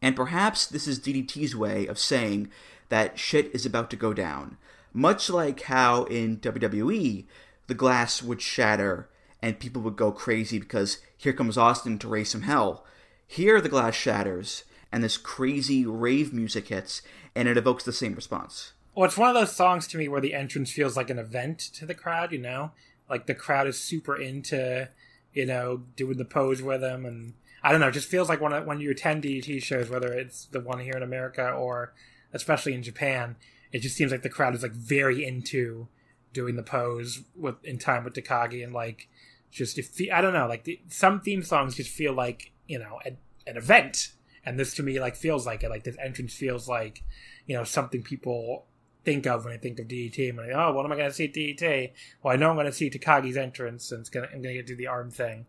[0.00, 2.50] And perhaps this is DDT's way of saying
[2.88, 4.58] that shit is about to go down.
[4.92, 7.24] Much like how in WWE,
[7.66, 9.08] the glass would shatter
[9.40, 12.84] and people would go crazy because here comes Austin to raise some hell.
[13.26, 17.02] Here the glass shatters and this crazy rave music hits
[17.34, 18.72] and it evokes the same response.
[18.94, 21.58] Well, it's one of those songs to me where the entrance feels like an event
[21.74, 22.72] to the crowd, you know?
[23.08, 24.88] Like the crowd is super into,
[25.32, 27.04] you know, doing the pose with him.
[27.04, 30.12] And I don't know, it just feels like when, when you attend DDT shows, whether
[30.12, 31.92] it's the one here in America or
[32.32, 33.36] especially in Japan,
[33.72, 35.88] it just seems like the crowd is like very into
[36.32, 39.08] doing the pose with in time with Takagi and like
[39.50, 43.00] just if I don't know, like the, some theme songs just feel like you know
[43.04, 43.16] a,
[43.46, 44.12] an event,
[44.44, 45.68] and this to me like feels like it.
[45.68, 47.02] Like this entrance feels like
[47.46, 48.64] you know something people
[49.04, 50.30] think of when I think of DDT.
[50.30, 51.92] I'm like, oh, what am I going to see at DDT?
[52.22, 54.62] Well, I know I'm going to see Takagi's entrance, and it's gonna I'm going to
[54.62, 55.46] do the arm thing.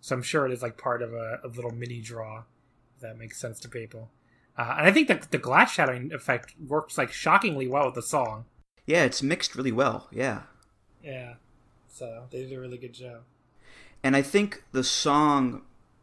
[0.00, 2.44] So I'm sure it is like part of a, a little mini draw.
[2.96, 4.10] If that makes sense to people.
[4.56, 8.02] Uh, and I think the the glass shattering effect works like shockingly well with the
[8.02, 8.44] song.
[8.86, 10.08] Yeah, it's mixed really well.
[10.12, 10.42] Yeah.
[11.02, 11.34] Yeah.
[11.88, 13.22] So they did a really good job.
[14.02, 15.62] And I think the song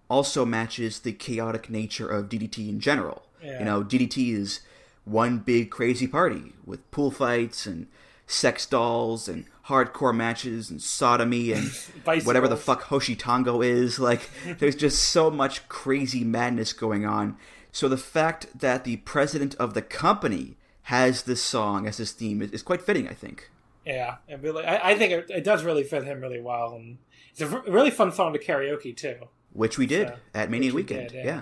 [0.10, 3.24] also matches the chaotic nature of DDT in general.
[3.42, 3.60] Yeah.
[3.60, 4.62] You know, DDT is
[5.06, 7.88] one big crazy party with pool fights and
[8.28, 11.72] sex dolls and hardcore matches and sodomy and
[12.24, 14.00] whatever the fuck Hoshi Tango is.
[14.00, 14.30] Like,
[14.60, 17.38] there's just so much crazy madness going on.
[17.72, 22.42] So the fact that the president of the company has this song as his theme
[22.42, 23.50] is, is quite fitting, I think.
[23.86, 27.00] Yeah, it really, I, I think it, it, does really fit him really well, and
[27.32, 29.16] it's a r- really fun song to karaoke too.
[29.54, 31.10] Which we did so, at Mania Weekend.
[31.10, 31.42] Did, yeah.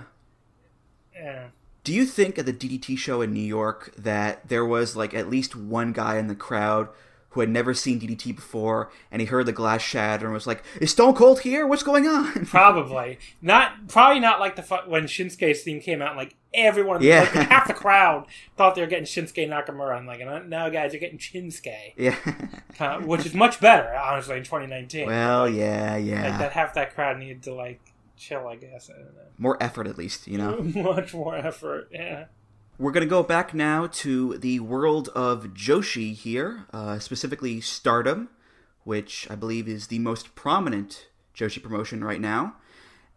[1.14, 1.22] yeah.
[1.22, 1.46] Yeah.
[1.84, 5.30] Do you think at the DDT show in New York that there was like at
[5.30, 6.88] least one guy in the crowd
[7.30, 10.64] who had never seen DDT before, and he heard the glass shatter and was like,
[10.80, 11.64] "Is Stone Cold here?
[11.66, 13.86] What's going on?" Probably not.
[13.88, 16.10] Probably not like the fu- when Shinsuke's theme came out.
[16.10, 17.20] And, like everyone, yeah.
[17.20, 18.26] like, half the crowd
[18.56, 19.96] thought they were getting Shinsuke Nakamura.
[19.96, 21.94] I'm like, no, guys, you're getting Shinsuke.
[21.96, 22.16] Yeah,
[22.80, 25.06] of, which is much better, honestly, in 2019.
[25.06, 26.30] Well, yeah, yeah.
[26.30, 27.80] Like that half that crowd needed to like
[28.20, 28.46] chill.
[28.46, 28.90] I guess.
[28.90, 29.02] I
[29.38, 30.60] more effort, at least, you know.
[30.62, 31.88] much more effort.
[31.90, 32.26] Yeah.
[32.78, 38.30] We're going to go back now to the world of Joshi here, uh, specifically Stardom,
[38.84, 42.56] which I believe is the most prominent Joshi promotion right now.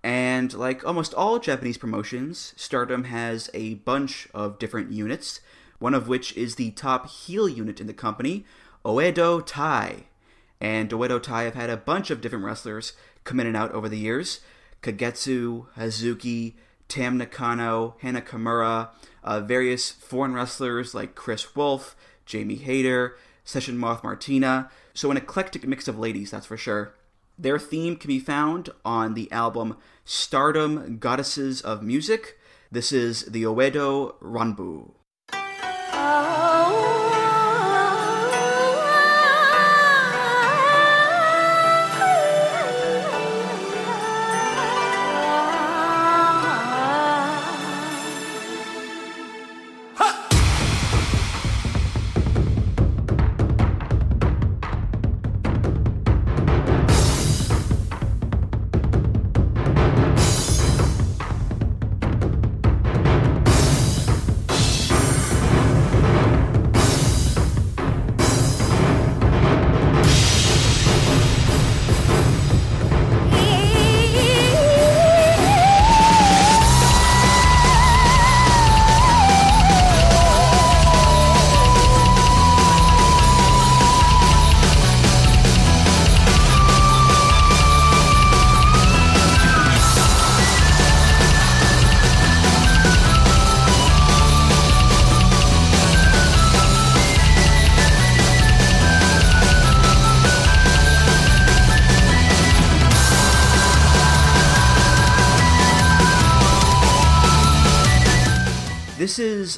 [0.03, 5.39] And like almost all Japanese promotions, Stardom has a bunch of different units,
[5.79, 8.45] one of which is the top heel unit in the company,
[8.83, 10.03] Oedo Tai.
[10.59, 12.93] And Oedo Tai have had a bunch of different wrestlers
[13.23, 14.41] come in and out over the years.
[14.83, 16.53] Kagetsu, Hazuki,
[16.87, 18.89] Tam Nakano, Hana Kimura,
[19.23, 24.69] uh, various foreign wrestlers like Kris Wolf, Jamie Hayter, Session Moth Martina.
[24.93, 26.93] So an eclectic mix of ladies, that's for sure.
[27.39, 32.37] Their theme can be found on the album Stardom Goddesses of Music.
[32.71, 34.91] This is the Oedo Ranbu.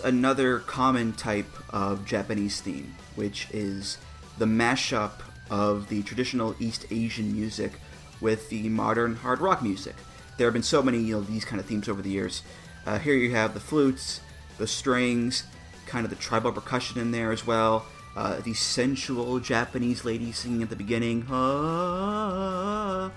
[0.03, 3.97] Another common type of Japanese theme, which is
[4.37, 7.73] the mashup of the traditional East Asian music
[8.21, 9.95] with the modern hard rock music.
[10.37, 12.41] There have been so many you know these kind of themes over the years.
[12.85, 14.21] Uh, here you have the flutes,
[14.57, 15.43] the strings,
[15.85, 17.85] kind of the tribal percussion in there as well.
[18.15, 23.11] Uh, the sensual Japanese lady singing at the beginning, ah,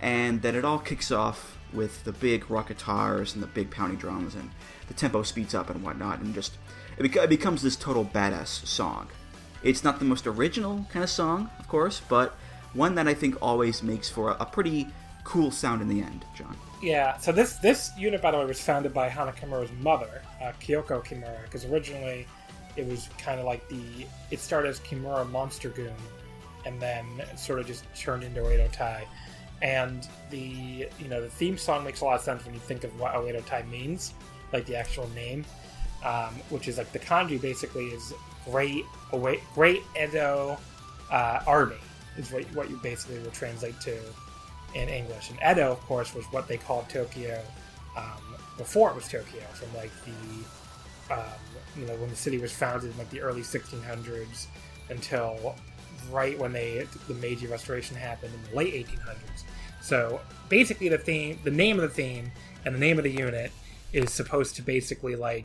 [0.00, 3.96] and then it all kicks off with the big rock guitars and the big pounding
[3.98, 4.50] drums, and
[4.90, 6.58] the tempo speeds up and whatnot, and just
[6.98, 9.06] it, it becomes this total badass song.
[9.62, 12.34] It's not the most original kind of song, of course, but
[12.74, 14.88] one that I think always makes for a, a pretty
[15.22, 16.56] cool sound in the end, John.
[16.82, 20.52] Yeah, so this this unit, by the way, was founded by Hana Kimura's mother, uh,
[20.60, 22.26] Kyoko Kimura, because originally
[22.76, 25.94] it was kind of like the it started as Kimura Monster Goon,
[26.66, 29.06] and then sort of just turned into Oedo Tai.
[29.62, 32.82] And the you know the theme song makes a lot of sense when you think
[32.82, 34.14] of what Oedo Tai means,
[34.52, 35.44] like the actual name,
[36.04, 38.12] um, which is like the kanji basically is
[38.44, 40.58] great Oe- great Edo
[41.10, 41.76] uh, army
[42.16, 43.96] is what what you basically would translate to
[44.74, 45.30] in English.
[45.30, 47.42] And Edo, of course, was what they called Tokyo
[47.96, 51.40] um, before it was Tokyo, from like the um,
[51.76, 54.46] you know when the city was founded in like the early 1600s
[54.90, 55.56] until
[56.10, 59.44] right when they the Meiji Restoration happened in the late 1800s.
[59.82, 62.30] So basically, the theme, the name of the theme,
[62.64, 63.50] and the name of the unit
[63.92, 65.44] is supposed to basically like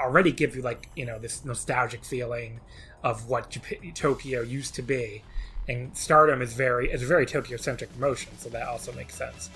[0.00, 2.60] already give you like you know this nostalgic feeling
[3.02, 5.22] of what Jap- Tokyo used to be
[5.68, 9.50] and Stardom is very is a very Tokyo centric promotion, so that also makes sense.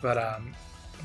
[0.00, 0.54] But um,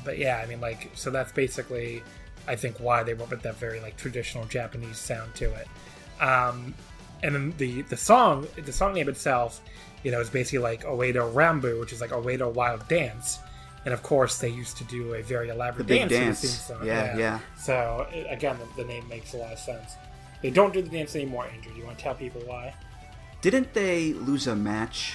[0.04, 2.02] but yeah, I mean like so that's basically
[2.48, 6.22] I think why they went with that very like traditional Japanese sound to it.
[6.22, 6.74] Um,
[7.22, 9.60] and then the the song the song name itself,
[10.02, 13.38] you know, is basically like Oedo Rambu, which is like Oedo Wild Dance.
[13.86, 16.40] And of course, they used to do a very elaborate The big dance.
[16.42, 16.66] the dance.
[16.66, 16.86] theme song.
[16.86, 17.38] Yeah, yeah.
[17.56, 19.94] So again, the, the name makes a lot of sense.
[20.42, 21.72] They don't do the dance anymore, Andrew.
[21.72, 22.74] Do you want to tell people why?
[23.40, 25.14] Didn't they lose a match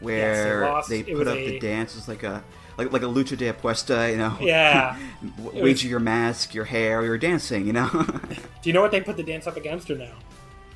[0.00, 0.88] where lost.
[0.90, 1.96] they It put up a- the dance?
[1.96, 2.42] It's like a
[2.76, 4.36] like like a lucha de apuesta, you know?
[4.40, 4.96] Yeah.
[5.38, 7.88] Wager was- your mask, your hair, you're dancing, you know?
[8.62, 10.10] Do you know what they put the dance up against or no?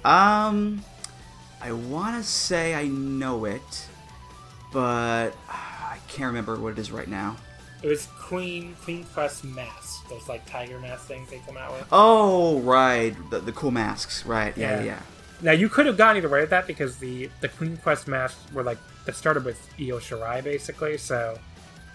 [0.04, 0.82] um,
[1.60, 3.86] I want to say I know it,
[4.72, 5.30] but
[6.14, 7.36] can't remember what it is right now.
[7.82, 10.00] It was Queen Queen Quest masks.
[10.08, 11.86] Those like tiger mask things they come out with.
[11.92, 14.56] Oh, right, the, the cool masks, right?
[14.56, 14.84] Yeah, Yeah.
[14.84, 14.98] yeah.
[15.42, 18.40] Now you could have gone either way with that because the the Queen Quest masks
[18.52, 20.96] were like that started with Io Shirai basically.
[20.96, 21.38] So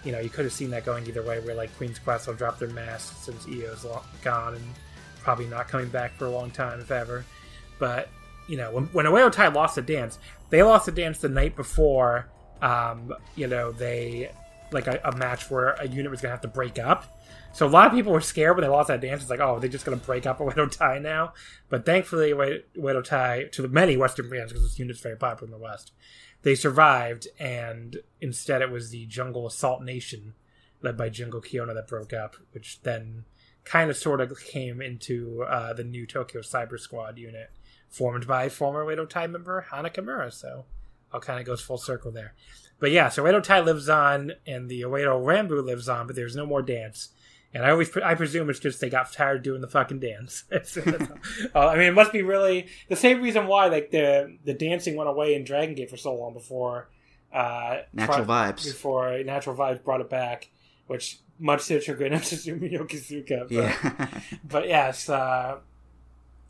[0.04, 1.40] you know you could have seen that going either way.
[1.40, 3.84] Where like Queen's Quest will drop their masks since Io's
[4.22, 4.64] gone and
[5.22, 7.24] probably not coming back for a long time if ever.
[7.80, 8.08] But
[8.46, 10.18] you know when when Tai lost the dance,
[10.50, 12.28] they lost the dance the night before.
[12.62, 14.30] Um, you know they
[14.72, 17.16] like a, a match where a unit was gonna have to break up.
[17.52, 19.22] So a lot of people were scared when they lost that dance.
[19.22, 21.32] It's like, oh, they're just to break up a Oedo Tai now.
[21.68, 25.58] But thankfully, Wi- Oedo Tai, to many Western fans, because this unit's very popular in
[25.58, 25.92] the West,
[26.42, 30.34] they survived, and instead it was the Jungle Assault Nation,
[30.80, 33.24] led by Jungle Kyona, that broke up, which then
[33.64, 37.50] kind of sort of came into uh, the new Tokyo Cyber Squad unit,
[37.88, 40.32] formed by former Oedo Tai member Hana Kimura.
[40.32, 40.64] So
[41.12, 42.34] all kind of goes full circle there.
[42.78, 46.34] But yeah, so Oedo Tai lives on, and the Oedo Rambu lives on, but there's
[46.36, 47.10] no more dance.
[47.52, 50.44] And I always, I presume it's just they got tired doing the fucking dance.
[50.52, 50.58] uh,
[51.54, 55.10] I mean, it must be really the same reason why like the the dancing went
[55.10, 56.88] away in Dragon Gate for so long before
[57.32, 58.64] uh, Natural pro- Vibes.
[58.64, 60.48] before Natural Vibes brought it back,
[60.86, 63.40] which much to the chagrin of Susumu Yokosuka.
[63.48, 64.20] But, Yeah.
[64.44, 65.58] but yes, uh,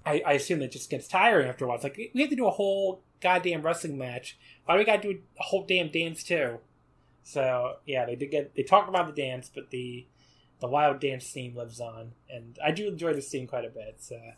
[0.05, 1.77] I, I assume that just gets tiring after a while.
[1.77, 4.39] It's like we have to do a whole goddamn wrestling match.
[4.65, 6.59] Why do we got to do a whole damn dance too?
[7.23, 10.07] So yeah, they did get they talked about the dance, but the
[10.61, 13.87] the wild dance theme lives on, and I do enjoy this theme quite a bit.
[13.89, 14.35] It's a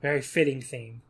[0.00, 1.02] very fitting theme.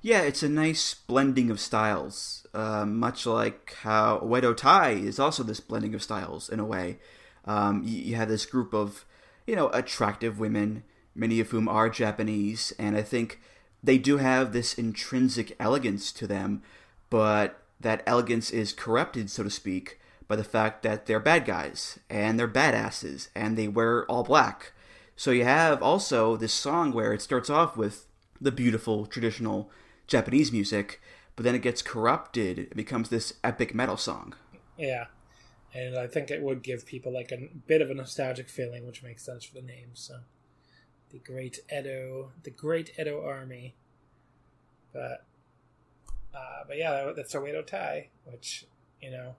[0.00, 5.42] Yeah, it's a nice blending of styles, uh, much like how Oedo Tai is also
[5.42, 6.98] this blending of styles in a way.
[7.44, 9.04] Um, you, you have this group of,
[9.46, 10.84] you know, attractive women,
[11.14, 13.40] many of whom are Japanese, and I think
[13.82, 16.62] they do have this intrinsic elegance to them,
[17.10, 21.98] but that elegance is corrupted, so to speak, by the fact that they're bad guys
[22.08, 24.72] and they're badasses and they wear all black.
[25.16, 28.06] So you have also this song where it starts off with
[28.40, 29.70] the beautiful traditional
[30.06, 31.00] Japanese music,
[31.36, 32.58] but then it gets corrupted.
[32.58, 34.34] It becomes this epic metal song.
[34.76, 35.06] Yeah,
[35.74, 39.02] and I think it would give people like a bit of a nostalgic feeling, which
[39.02, 39.90] makes sense for the name.
[39.94, 40.20] So,
[41.12, 43.74] the Great Edo, the Great Edo Army.
[44.92, 45.24] But,
[46.34, 48.66] uh, but yeah, that, that's Oedo Tai, which
[49.02, 49.34] you know,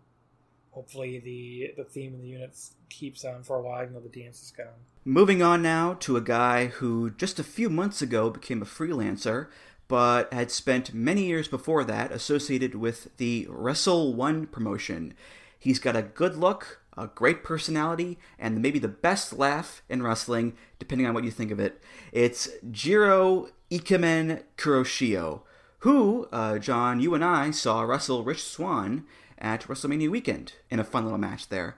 [0.72, 4.22] hopefully the the theme of the units keeps on for a while, even though the
[4.22, 4.68] dance is gone.
[5.06, 9.48] Moving on now to a guy who just a few months ago became a freelancer,
[9.88, 15.14] but had spent many years before that associated with the Wrestle One promotion.
[15.58, 20.54] He's got a good look, a great personality, and maybe the best laugh in wrestling,
[20.80, 21.82] depending on what you think of it.
[22.12, 25.42] It's Jiro Ikemen Kuroshio,
[25.80, 29.06] who, uh, John, you and I saw wrestle Rich Swann
[29.38, 31.78] at WrestleMania weekend in a fun little match there.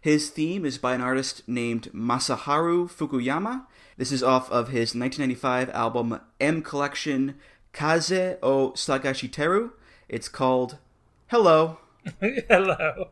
[0.00, 3.66] His theme is by an artist named Masaharu Fukuyama.
[3.96, 7.36] This is off of his 1995 album M Collection
[7.72, 9.72] Kaze o Sagashiteru.
[10.08, 10.78] It's called
[11.28, 11.78] Hello.
[12.20, 13.08] Hello.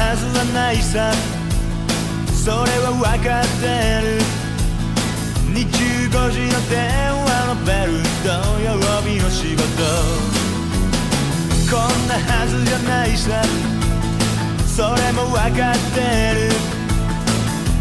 [0.00, 1.12] はずはないさ。
[2.32, 3.68] それは分かって
[4.00, 4.16] る。
[5.52, 8.32] 25時の電話のベル土
[8.64, 9.60] 曜日の仕事。
[11.70, 13.44] こんなはずじゃないさ。
[14.66, 16.00] それも分かって
[16.34, 16.48] る。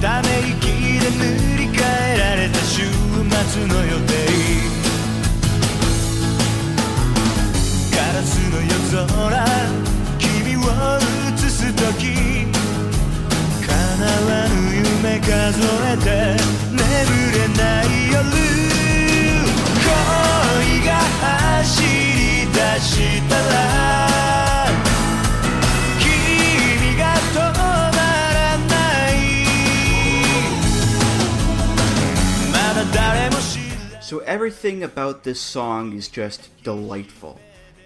[0.01, 0.67] ため息
[0.99, 1.23] で塗
[1.57, 1.79] り替
[2.15, 4.13] えられた週末の予定。
[7.95, 8.67] ガラスの夜
[9.07, 9.45] 空
[10.19, 11.18] 君を
[11.58, 12.46] す時
[13.66, 15.28] 叶わぬ夢数
[15.86, 16.36] えて
[16.70, 16.82] 眠
[17.32, 18.24] れない夜
[19.80, 20.90] 恋が
[21.22, 21.88] 走り
[22.52, 22.88] 出し
[23.28, 23.54] たら
[25.98, 27.02] 君が
[27.32, 27.62] 止ま
[27.94, 28.72] らな
[29.10, 29.12] い
[32.52, 37.40] まだ誰も知らない So everything about this song is just delightful.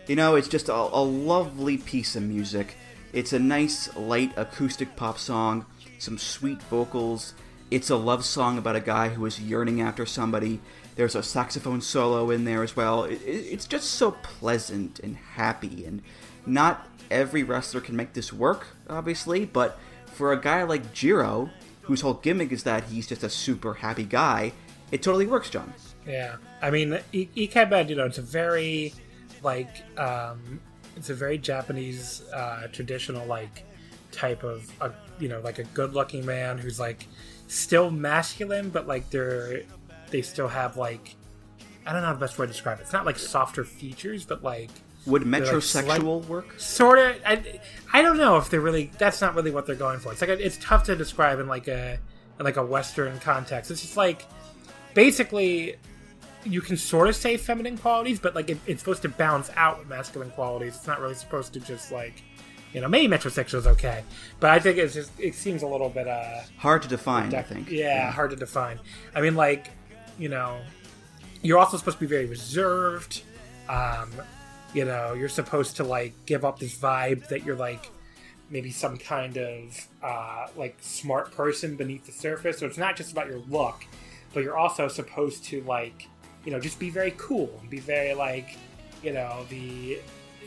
[0.08, 2.76] You know, it's just a, a lovely piece of music.
[3.13, 5.65] It's a nice, light acoustic pop song,
[5.99, 7.33] some sweet vocals.
[7.69, 10.59] It's a love song about a guy who is yearning after somebody.
[10.95, 13.03] There's a saxophone solo in there as well.
[13.03, 16.01] It, it, it's just so pleasant and happy, and
[16.45, 21.49] not every wrestler can make this work, obviously, but for a guy like Jiro,
[21.81, 24.53] whose whole gimmick is that he's just a super happy guy,
[24.91, 25.73] it totally works, John.
[26.07, 28.93] Yeah, I mean, I- Ikemen, you know, it's a very
[29.43, 30.59] like um,
[30.95, 33.63] it's a very Japanese uh, traditional like
[34.11, 37.07] type of a, you know like a good-looking man who's like
[37.47, 39.63] still masculine, but like they're
[40.09, 41.15] they still have like
[41.85, 42.83] I don't know the best way to describe it.
[42.83, 44.69] It's not like softer features, but like
[45.05, 46.59] Would like metrosexual work?
[46.59, 47.17] sort of.
[47.25, 47.59] I,
[47.91, 48.91] I don't know if they're really.
[48.97, 50.11] That's not really what they're going for.
[50.11, 51.99] It's like it's tough to describe in like a
[52.39, 53.69] in like a Western context.
[53.71, 54.25] It's just like
[54.93, 55.75] basically
[56.45, 59.79] you can sort of say feminine qualities, but like it, it's supposed to balance out
[59.79, 60.75] with masculine qualities.
[60.75, 62.23] It's not really supposed to just like
[62.73, 64.03] you know maybe metrosexual is okay,
[64.39, 67.41] but I think it's just it seems a little bit uh Hard to define, I
[67.41, 67.69] think.
[67.69, 68.79] Yeah, hard to define.
[69.15, 69.67] I mean, like,
[70.17, 70.57] you know,
[71.41, 73.21] you're also supposed to be very reserved.
[73.69, 74.11] Um,
[74.73, 77.89] you know, you're supposed to like give up this vibe that you're like
[78.49, 82.59] maybe some kind of uh, like smart person beneath the surface.
[82.59, 83.85] So it's not just about your look,
[84.33, 86.07] but you're also supposed to like,
[86.45, 88.57] you know, just be very cool and be very like,
[89.01, 89.99] you know, the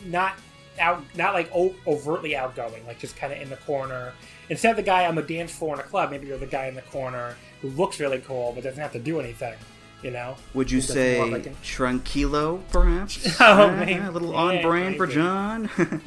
[0.05, 0.35] not
[0.79, 4.13] out, not like o- overtly outgoing, like just kind of in the corner.
[4.51, 6.67] Instead of the guy on the dance floor in a club, maybe you're the guy
[6.67, 9.55] in the corner who looks really cool but doesn't have to do anything.
[10.03, 10.37] You know?
[10.55, 13.37] Would you say like an- tranquilo, perhaps?
[13.41, 13.95] Oh, Uh, maybe.
[13.95, 15.07] a little Yeah, on brand for.
[15.07, 15.71] John.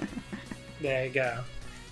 [0.81, 1.39] There you go.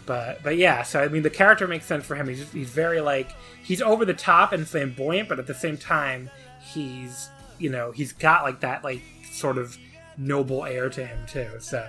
[0.06, 2.30] But but yeah, so I mean the character makes sense for him.
[2.30, 3.32] He's he's very like
[3.62, 6.30] he's over the top and flamboyant, but at the same time
[6.62, 7.30] he's
[7.60, 9.02] you know he's got like that like
[9.32, 9.78] sort of
[10.18, 11.50] noble air to him too.
[11.60, 11.88] So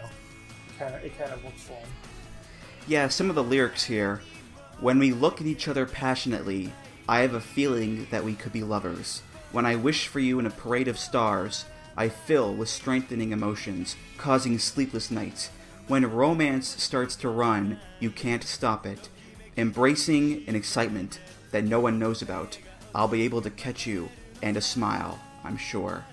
[0.79, 1.89] kind of it kind of works for him.
[2.87, 4.21] yeah, some of the lyrics here.
[4.81, 6.73] When we look at each other passionately,
[7.09, 9.23] I have a feeling that we could be lovers.
[9.51, 11.65] When I wish for you in a parade of stars,
[11.97, 15.51] I fill with strengthening emotions, causing sleepless nights.
[15.89, 19.09] When romance starts to run, you can't stop it.
[19.57, 21.19] Embracing an excitement
[21.51, 22.59] that no one knows about,
[22.95, 24.11] I'll be able to catch you
[24.43, 26.05] and a smile, I'm sure.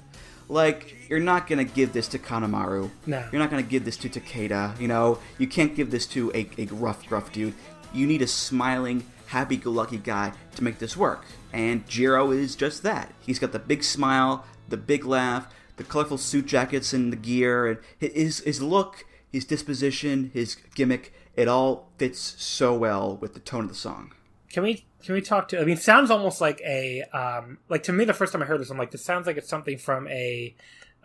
[0.47, 2.91] Like, you're not gonna give this to Kanemaru.
[3.05, 3.27] No.
[3.31, 5.19] You're not gonna give this to Takeda, you know?
[5.37, 7.53] You can't give this to a, a rough, gruff dude.
[7.93, 11.25] You need a smiling, happy go lucky guy to make this work.
[11.51, 13.13] And Jiro is just that.
[13.19, 15.47] He's got the big smile, the big laugh,
[15.77, 21.13] the colorful suit jackets and the gear, and his, his look, his disposition, his gimmick,
[21.35, 24.13] it all fits so well with the tone of the song.
[24.49, 25.59] Can we can we talk to?
[25.59, 28.45] I mean, it sounds almost like a um like to me the first time I
[28.45, 30.55] heard this, I'm like, this sounds like it's something from a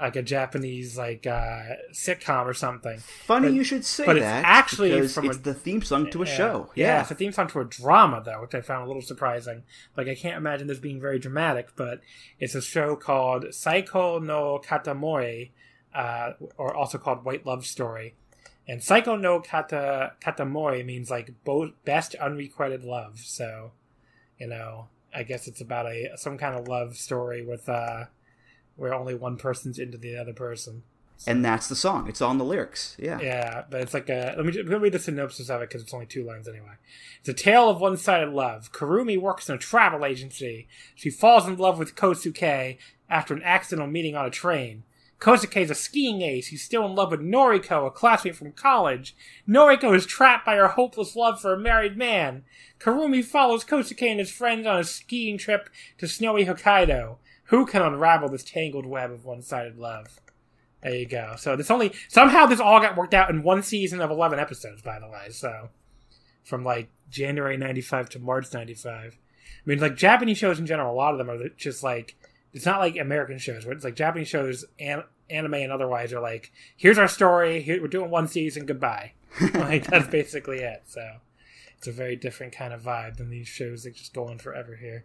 [0.01, 1.61] like a Japanese like uh
[1.92, 2.98] sitcom or something.
[3.26, 4.44] Funny But- you should say but it's that.
[4.46, 6.70] actually because from a- it's the theme song to a show.
[6.74, 6.86] Yeah.
[6.86, 7.01] Yeah.
[7.03, 9.64] it's a theme song to a drama though, which I found a little surprising.
[9.98, 12.01] Like I can't imagine this being very dramatic, but
[12.38, 15.51] it's a show called Saiko no Kataomoi,
[15.94, 18.14] uh, or also called White Love Story.
[18.66, 23.18] And Saiko no Kata Kataomoi means like both best unrequited love.
[23.18, 23.72] So,
[24.41, 28.05] you know, I guess it's about a some kind of love story with uh
[28.76, 30.82] where only one person's into the other person.
[31.26, 32.09] and that's the song.
[32.09, 32.97] It's on the lyrics.
[32.99, 33.20] Yeah.
[33.20, 34.32] Yeah, but it's like a.
[34.38, 36.76] Let me, let me read the synopsis of it because it's only two lines anyway.
[37.20, 38.72] It's a tale of one sided love.
[38.72, 40.66] Karumi works in a travel agency.
[40.95, 42.78] She falls in love with Kosuke
[43.11, 44.84] after an accidental meeting on a train.
[45.20, 46.46] Kosuke is a skiing ace.
[46.46, 49.14] He's still in love with Noriko, a classmate from college.
[49.46, 52.44] Noriko is trapped by her hopeless love for a married man.
[52.78, 55.68] Karumi follows Kosuke and his friends on a skiing trip
[55.98, 57.16] to snowy Hokkaido.
[57.44, 60.20] Who can unravel this tangled web of one sided love?
[60.82, 61.34] There you go.
[61.36, 64.80] So this only somehow this all got worked out in one season of eleven episodes,
[64.80, 65.28] by the way.
[65.30, 65.68] So
[66.42, 69.18] from like January ninety five to March ninety five.
[69.18, 72.16] I mean, like Japanese shows in general, a lot of them are just like
[72.53, 76.20] it's not like American shows where it's like Japanese shows, an- anime and otherwise, are
[76.20, 79.12] like here's our story, here, we're doing one season, goodbye.
[79.55, 80.82] like that's basically it.
[80.86, 81.16] So
[81.76, 84.76] it's a very different kind of vibe than these shows that just go on forever
[84.76, 85.05] here.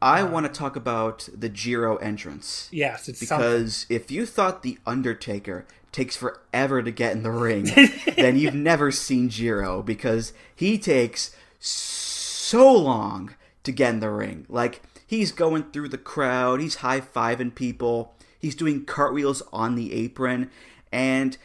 [0.00, 2.68] I um, want to talk about the Jiro entrance.
[2.70, 3.48] Yes, it's something.
[3.48, 7.70] Because if you thought The Undertaker takes forever to get in the ring,
[8.16, 14.44] then you've never seen Jiro because he takes so long to get in the ring.
[14.48, 19.92] Like, he's going through the crowd, he's high fiving people, he's doing cartwheels on the
[19.92, 20.50] apron,
[20.92, 21.38] and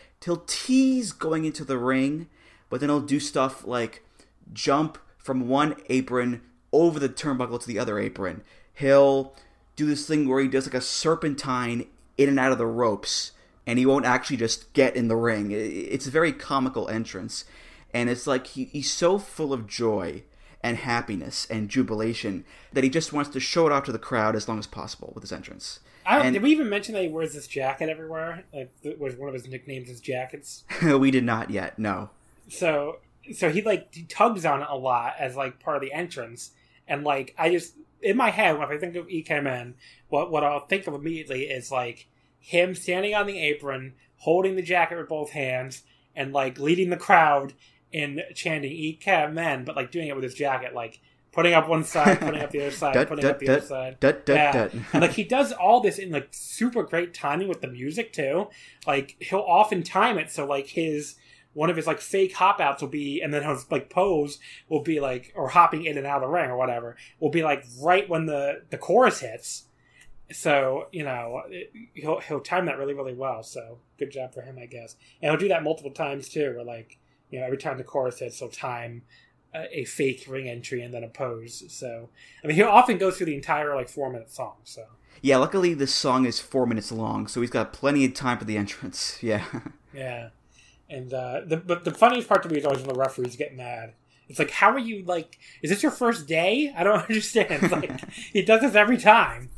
[0.48, 2.28] tease going into the ring,
[2.70, 4.04] but then he'll do stuff like
[4.54, 6.42] jump from one apron
[6.72, 8.42] over the turnbuckle to the other apron.
[8.74, 9.36] He'll
[9.76, 11.88] do this thing where he does like a serpentine
[12.18, 13.32] in and out of the ropes,
[13.66, 15.52] and he won't actually just get in the ring.
[15.52, 17.46] It's a very comical entrance,
[17.94, 20.24] and it's like he, he's so full of joy
[20.64, 24.36] and happiness and jubilation that he just wants to show it off to the crowd
[24.36, 25.80] as long as possible with his entrance.
[26.06, 28.44] I don't, and- did we even mention that he wears this jacket everywhere?
[28.54, 30.64] Like, was one of his nicknames his jackets?
[30.84, 32.10] we did not yet, no.
[32.50, 32.98] so
[33.34, 36.52] so he like he tugs on it a lot as like part of the entrance
[36.88, 39.76] and like i just in my head when i think of Ikemen
[40.10, 42.08] what what i'll think of immediately is like
[42.40, 45.84] him standing on the apron holding the jacket with both hands
[46.16, 47.54] and like leading the crowd
[47.92, 51.00] in chanting Ikemen but like doing it with his jacket like
[51.32, 53.98] putting up one side putting up the other side putting up the other side
[54.74, 54.82] yeah.
[54.94, 58.48] and like he does all this in like super great timing with the music too.
[58.86, 61.16] Like he'll often time it so like his
[61.54, 64.40] one of his like fake hop outs will be and then his like pose
[64.70, 67.44] will be like or hopping in and out of the ring or whatever will be
[67.44, 69.66] like right when the the chorus hits.
[70.32, 73.44] So you know it, he'll he'll time that really really well.
[73.44, 74.96] So good job for him, I guess.
[75.22, 76.54] And he'll do that multiple times too.
[76.56, 76.98] Where like
[77.32, 79.02] you know every time the chorus hits, he'll time
[79.54, 81.64] a, a fake ring entry and then a pose.
[81.70, 82.10] So
[82.44, 84.58] I mean, he'll often go through the entire like four minute song.
[84.64, 84.86] So
[85.22, 88.46] Yeah, luckily this song is four minutes long, so he's got plenty of time for
[88.46, 89.18] the entrance.
[89.24, 89.46] Yeah.
[89.94, 90.30] yeah,
[90.90, 93.56] and uh, the but the funniest part to me is always when the referees get
[93.56, 93.94] mad.
[94.30, 95.38] It's like, how are you like?
[95.62, 96.74] Is this your first day?
[96.78, 97.48] I don't understand.
[97.64, 99.50] It's like he does this every time.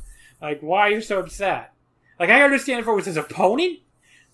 [0.42, 1.72] Like, why are you so upset?
[2.18, 3.78] Like, I understand if it was his opponent,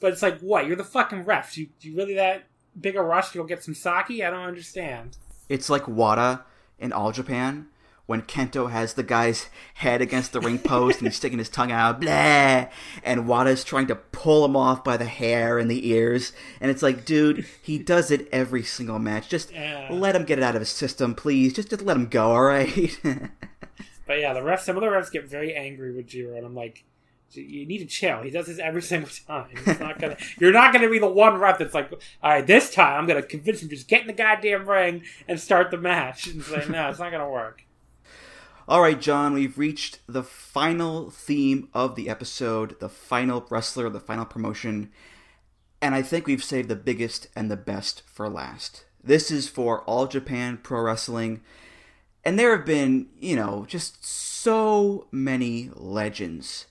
[0.00, 0.66] But it's like, what?
[0.66, 1.56] You're the fucking refs.
[1.58, 2.44] You you really that
[2.78, 4.10] big a rush to go get some sake?
[4.22, 5.16] I don't understand.
[5.48, 6.44] It's like Wada
[6.78, 7.66] in All Japan
[8.06, 11.70] when Kento has the guy's head against the ring post and he's sticking his tongue
[11.70, 12.66] out, blah,
[13.04, 16.82] and Wada's trying to pull him off by the hair and the ears, and it's
[16.82, 19.28] like, dude, he does it every single match.
[19.28, 19.86] Just Yeah.
[19.92, 21.52] let him get it out of his system, please.
[21.52, 22.98] Just just let him go, all right?
[24.06, 24.60] But yeah, the refs.
[24.64, 26.82] Some of the refs get very angry with Jiro, and I'm like,
[27.32, 28.22] you need to chill.
[28.22, 29.48] He does this every single time.
[29.66, 30.16] It's not gonna.
[30.38, 33.22] you're not gonna be the one ref that's like, all right, this time I'm gonna
[33.22, 36.26] convince him to just get in the goddamn ring and start the match.
[36.26, 37.62] And say, no, it's not gonna work.
[38.68, 43.98] All right, John, we've reached the final theme of the episode, the final wrestler, the
[43.98, 44.92] final promotion,
[45.82, 48.84] and I think we've saved the biggest and the best for last.
[49.02, 51.40] This is for All Japan Pro Wrestling,
[52.24, 56.66] and there have been, you know, just so many legends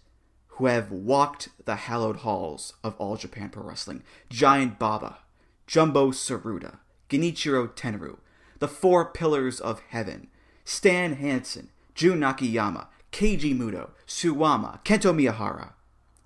[0.60, 4.03] who have walked the hallowed halls of All Japan Pro Wrestling.
[4.30, 5.20] Giant Baba,
[5.66, 6.80] Jumbo Tsuruta,
[7.10, 8.18] Genichiro Tenryu,
[8.60, 10.28] the Four Pillars of Heaven,
[10.66, 15.72] Stan Hansen, Jun Akiyama, Keiji Muto, Suwama, Kento Miyahara.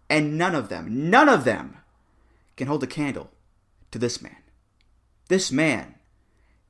[0.10, 1.78] And none of them, none of them
[2.58, 3.30] can hold a candle
[3.92, 4.38] to this man.
[5.28, 5.94] This man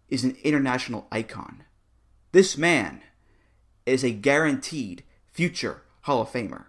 [0.10, 1.64] is an international icon.
[2.34, 3.04] This man
[3.86, 6.66] is a guaranteed future Hall of Famer.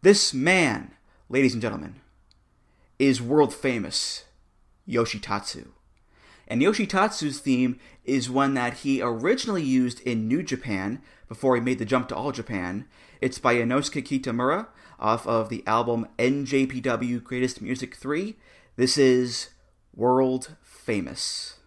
[0.00, 0.92] This man,
[1.28, 1.96] ladies and gentlemen,
[3.00, 4.26] is world famous
[4.88, 5.70] Yoshitatsu.
[6.46, 11.80] And Yoshitatsu's theme is one that he originally used in New Japan before he made
[11.80, 12.86] the jump to All Japan.
[13.20, 14.68] It's by Yonosuke Kitamura
[15.00, 18.36] off of the album NJPW Greatest Music 3.
[18.76, 19.48] This is
[19.92, 21.57] World Famous.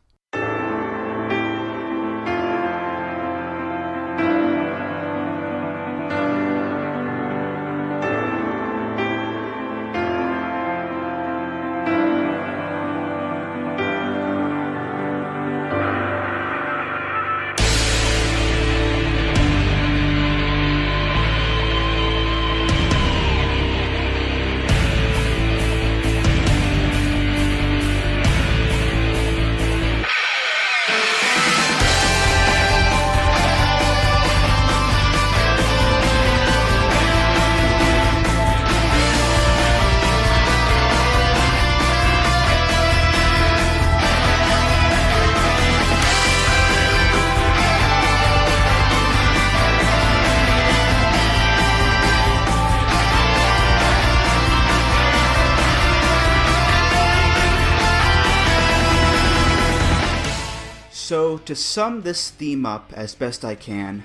[61.61, 64.03] Sum this theme up as best I can,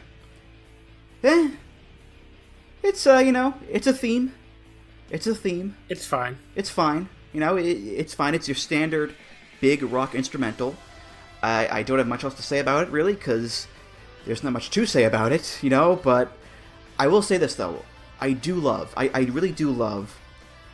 [1.23, 1.51] eh,
[2.83, 4.35] it's, uh, you know, it's a theme.
[5.11, 5.77] It's a theme.
[5.89, 6.39] It's fine.
[6.55, 7.09] It's fine.
[7.33, 8.35] You know, it, it's fine.
[8.35, 9.15] It's your standard
[9.61, 10.77] big rock instrumental.
[11.43, 13.67] I, I don't have much else to say about it, really, because
[14.25, 16.33] there's not much to say about it, you know, but
[16.99, 17.83] I will say this, though.
[18.21, 20.19] I do love, I, I really do love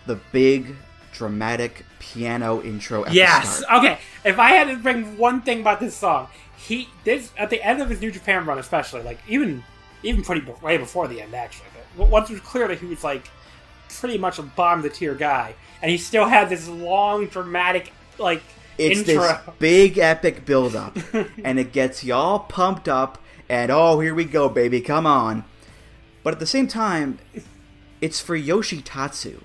[0.07, 0.76] the big,
[1.12, 3.62] dramatic piano intro Yes.
[3.72, 3.99] Okay.
[4.24, 6.28] If I had to bring one thing about this song,
[6.66, 9.64] he this at the end of his New Japan run, especially like even
[10.02, 11.66] even pretty be- way before the end actually.
[11.96, 13.28] But once it was clear that he was like
[13.88, 17.92] pretty much a bottom of the tier guy, and he still had this long dramatic
[18.18, 18.42] like
[18.78, 19.22] It's intro.
[19.22, 20.96] this big epic build up,
[21.44, 25.44] and it gets y'all pumped up, and oh, here we go, baby, come on.
[26.22, 27.18] But at the same time,
[28.00, 29.42] it's for Yoshitatsu.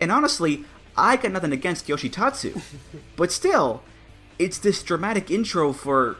[0.00, 0.64] And honestly,
[0.96, 2.60] I got nothing against Yoshitatsu.
[3.16, 3.82] but still,
[4.38, 6.16] it's this dramatic intro for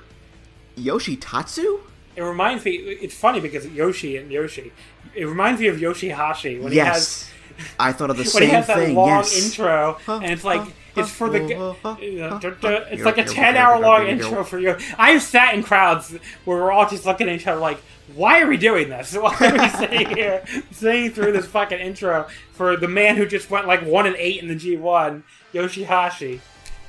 [0.79, 1.81] Yoshitatsu?
[2.17, 2.73] It reminds me.
[2.73, 4.73] It's funny because Yoshi and Yoshi.
[5.15, 7.31] It reminds me of Yoshihashi when he has
[7.79, 8.95] I thought of the when same he has that thing.
[8.95, 9.47] long yes.
[9.47, 10.63] intro, and it's like
[10.97, 12.57] it's for the huh, huh, you know, huh, duh, huh.
[12.61, 14.27] duh, it's like a ten go, hour here we go, long here we go.
[14.29, 14.77] intro for you.
[14.99, 16.13] I've sat in crowds
[16.45, 17.79] where we're all just looking at each other like,
[18.15, 19.17] why are we doing this?
[19.17, 23.51] Why are we sitting here sitting through this fucking intro for the man who just
[23.51, 26.41] went like one and eight in the G one, Yoshihashi?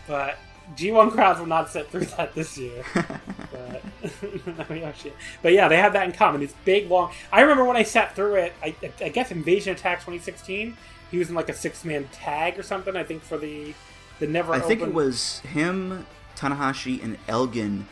[0.08, 0.38] But
[0.76, 2.84] G one crowds will not sit through that this year.
[2.94, 3.84] but,
[4.70, 5.14] oh, Yoshi.
[5.42, 6.42] but yeah, they have that in common.
[6.42, 7.12] It's big, long.
[7.32, 8.54] I remember when I sat through it.
[8.64, 10.78] I, I guess Invasion Attack 2016.
[11.12, 12.96] He was in like a six man tag or something.
[12.96, 13.74] I think for the
[14.20, 14.54] the never.
[14.54, 16.06] I think it was him,
[16.36, 17.88] Tanahashi, and Elgin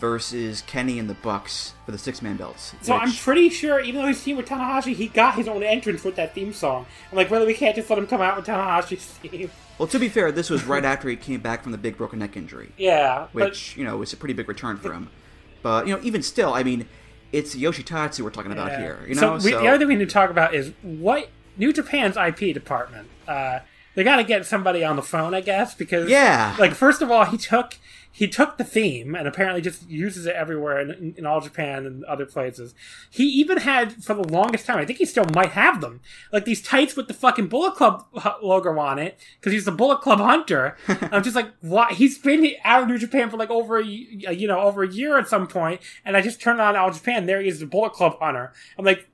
[0.00, 2.74] versus Kenny and the Bucks for the six man belts.
[2.82, 6.04] So I'm pretty sure, even though he's team with Tanahashi, he got his own entrance
[6.04, 6.86] with that theme song.
[7.10, 9.50] I'm like, really, we can't just let him come out with Tanahashi's theme.
[9.78, 12.18] Well, to be fair, this was right after he came back from the big broken
[12.18, 15.10] neck injury, Yeah, which you know was a pretty big return for him.
[15.62, 16.86] But you know, even still, I mean,
[17.32, 18.78] it's Yoshitatsu we're talking about Yeah.
[18.80, 19.04] here.
[19.08, 21.72] You so, know, we, the other thing we need to talk about is what New
[21.72, 23.08] Japan's IP department.
[23.26, 23.60] Uh,
[23.94, 26.54] they got to get somebody on the phone, I guess, because Yeah.
[26.58, 27.76] like first of all, he took
[28.16, 32.04] he took the theme and apparently just uses it everywhere in, in all Japan and
[32.04, 32.72] other places.
[33.10, 36.00] He even had for the longest time, I think he still might have them,
[36.32, 38.06] like these tights with the fucking Bullet Club
[38.40, 40.76] logo on it because he's the Bullet Club hunter.
[40.88, 41.92] I'm just like, why?
[41.92, 45.18] He's been out of New Japan for like over a, you know over a year
[45.18, 47.26] at some point, and I just turned on All Japan.
[47.26, 48.52] There he is, the Bullet Club hunter.
[48.78, 49.08] I'm like.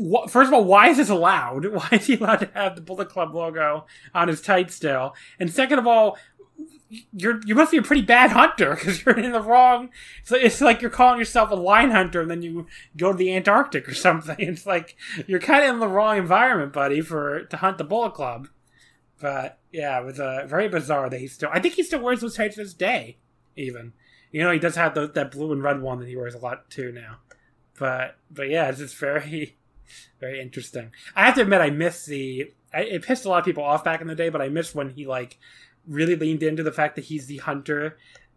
[0.00, 1.66] What, first of all, why is this allowed?
[1.74, 5.12] Why is he allowed to have the Bullet Club logo on his tights still?
[5.40, 6.16] And second of all,
[7.12, 9.90] you're you must be a pretty bad hunter because you're in the wrong.
[10.20, 12.66] It's like, it's like you're calling yourself a line hunter and then you
[12.96, 14.36] go to the Antarctic or something.
[14.38, 18.14] It's like you're kind of in the wrong environment, buddy, for to hunt the Bullet
[18.14, 18.48] Club.
[19.20, 21.50] But yeah, it was uh, very bizarre that he still.
[21.52, 23.18] I think he still wears those tights to this day.
[23.56, 23.92] Even
[24.30, 26.38] you know he does have the, that blue and red one that he wears a
[26.38, 27.16] lot too now.
[27.78, 29.56] But but yeah, it's just very
[30.20, 30.92] very interesting.
[31.14, 32.52] I have to admit, I miss the.
[32.72, 34.90] It pissed a lot of people off back in the day, but I miss when
[34.90, 35.38] he like
[35.88, 37.96] really leaned into the fact that he's the hunter.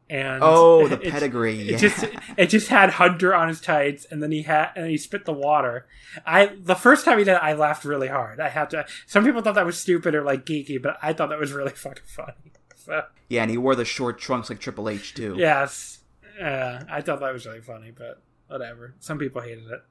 [0.10, 1.62] And Oh, the it's- pedigree.
[1.62, 1.78] It yeah.
[1.78, 2.06] just
[2.38, 5.32] it just had hunter on his tights, and then he had and he spit the
[5.34, 5.86] water.
[6.26, 8.40] I the first time he did, it, I laughed really hard.
[8.42, 8.86] I have to.
[9.06, 11.72] Some people thought that was stupid or like geeky, but I thought that was really
[11.76, 12.34] fucking funny.
[12.76, 15.36] So yeah, and he wore the short trunks like Triple H too.
[15.38, 16.00] yes,
[16.42, 18.96] uh, I thought that was really funny, but whatever.
[19.00, 19.82] Some people hated it.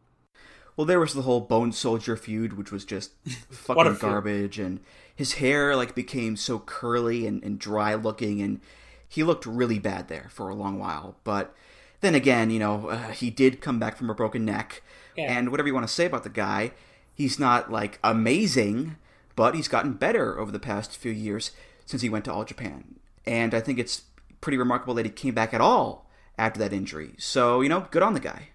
[0.77, 3.13] Well, there was the whole Bone Soldier feud, which was just
[3.51, 4.81] fucking garbage, and
[5.21, 8.59] his hair like became so curly and, and dry looking, and
[9.07, 11.17] he looked really bad there for a long while.
[11.25, 11.55] But
[12.01, 14.83] then again, you know, uh, he did come back from a broken neck,
[15.19, 15.31] Yeah.
[15.37, 16.73] and whatever you want to say about the guy,
[17.15, 18.97] he's not like amazing,
[19.37, 21.51] but he's gotten better over the past few years
[21.85, 22.95] since he went to All Japan,
[23.27, 24.05] and I think it's
[24.41, 26.09] pretty remarkable that he came back at all
[26.39, 27.11] after that injury.
[27.19, 28.49] So you know, good on the guy.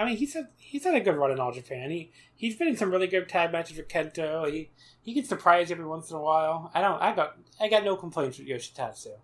[0.00, 1.90] I mean, he's had he's had a good run in All Japan.
[1.90, 4.50] He he's been in some really good tag matches with Kento.
[4.50, 4.70] He
[5.02, 6.70] he can surprise every once in a while.
[6.72, 7.00] I don't.
[7.02, 9.18] I got I got no complaints with Yoshitatsu.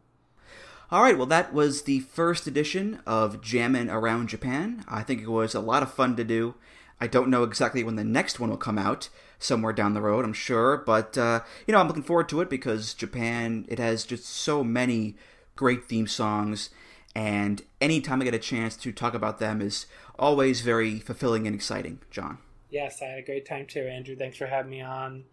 [0.90, 4.84] All right, well, that was the first edition of Jammin' Around Japan.
[4.86, 6.56] I think it was a lot of fun to do.
[7.00, 9.08] I don't know exactly when the next one will come out,
[9.38, 12.48] somewhere down the road, I'm sure, but, uh, you know, I'm looking forward to it
[12.48, 15.16] because Japan, it has just so many
[15.56, 16.70] great theme songs,
[17.16, 19.86] and anytime I get a chance to talk about them is
[20.18, 22.38] always very fulfilling and exciting, John.
[22.70, 24.16] Yes, I had a great time too, Andrew.
[24.16, 25.24] Thanks for having me on.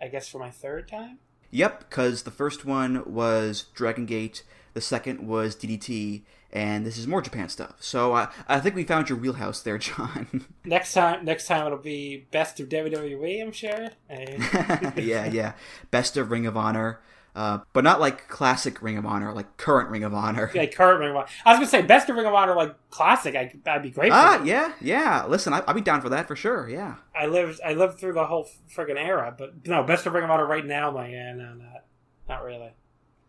[0.00, 1.18] I guess for my third time.
[1.50, 6.22] Yep, because the first one was Dragon Gate, the second was DDT,
[6.52, 7.74] and this is more Japan stuff.
[7.80, 10.46] So uh, I think we found your wheelhouse there, John.
[10.64, 13.42] Next time, next time it'll be best of WWE.
[13.42, 13.88] I'm sure.
[14.96, 15.52] Yeah, yeah.
[15.90, 17.00] Best of Ring of Honor,
[17.34, 20.50] uh, but not like classic Ring of Honor, like current Ring of Honor.
[20.54, 21.26] yeah, current Ring of Honor.
[21.44, 23.34] I was gonna say best of Ring of Honor, like classic.
[23.34, 24.12] I, I'd be great.
[24.12, 25.24] Ah, yeah, yeah.
[25.26, 26.68] Listen, I, I'll be down for that for sure.
[26.68, 26.96] Yeah.
[27.14, 30.30] I lived I lived through the whole friggin' era, but no, best of Ring of
[30.30, 30.88] Honor right now.
[30.88, 31.84] I'm like, yeah, no, not
[32.28, 32.70] not really.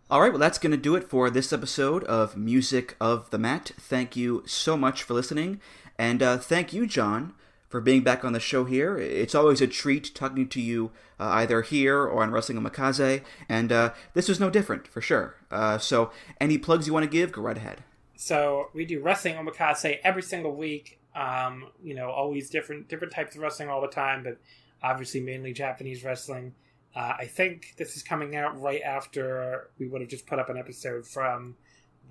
[0.10, 3.38] All right, well, that's going to do it for this episode of Music of the
[3.38, 3.72] Mat.
[3.80, 5.62] Thank you so much for listening.
[5.97, 7.34] And uh, thank you, John,
[7.72, 8.97] for being back on the show here.
[8.97, 13.24] It's always a treat talking to you uh, either here or on Wrestling Omakase.
[13.49, 15.36] And uh, this was no different, for sure.
[15.49, 17.84] Uh, so, any plugs you want to give, go right ahead.
[18.22, 20.99] So we do wrestling omakase every single week.
[21.15, 24.38] Um, you know, always different different types of wrestling all the time, but
[24.84, 26.53] obviously mainly Japanese wrestling.
[26.95, 30.51] Uh, I think this is coming out right after we would have just put up
[30.51, 31.55] an episode from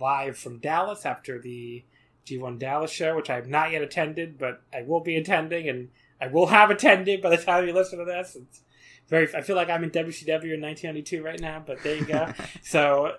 [0.01, 1.85] live from Dallas after the
[2.31, 5.89] G1 Dallas show, which I have not yet attended, but I will be attending, and
[6.21, 8.37] I will have attended by the time you listen to this.
[8.37, 8.63] It's
[9.09, 9.35] very.
[9.35, 12.33] I feel like I'm in WCW in 1992 right now, but there you go.
[12.63, 13.17] so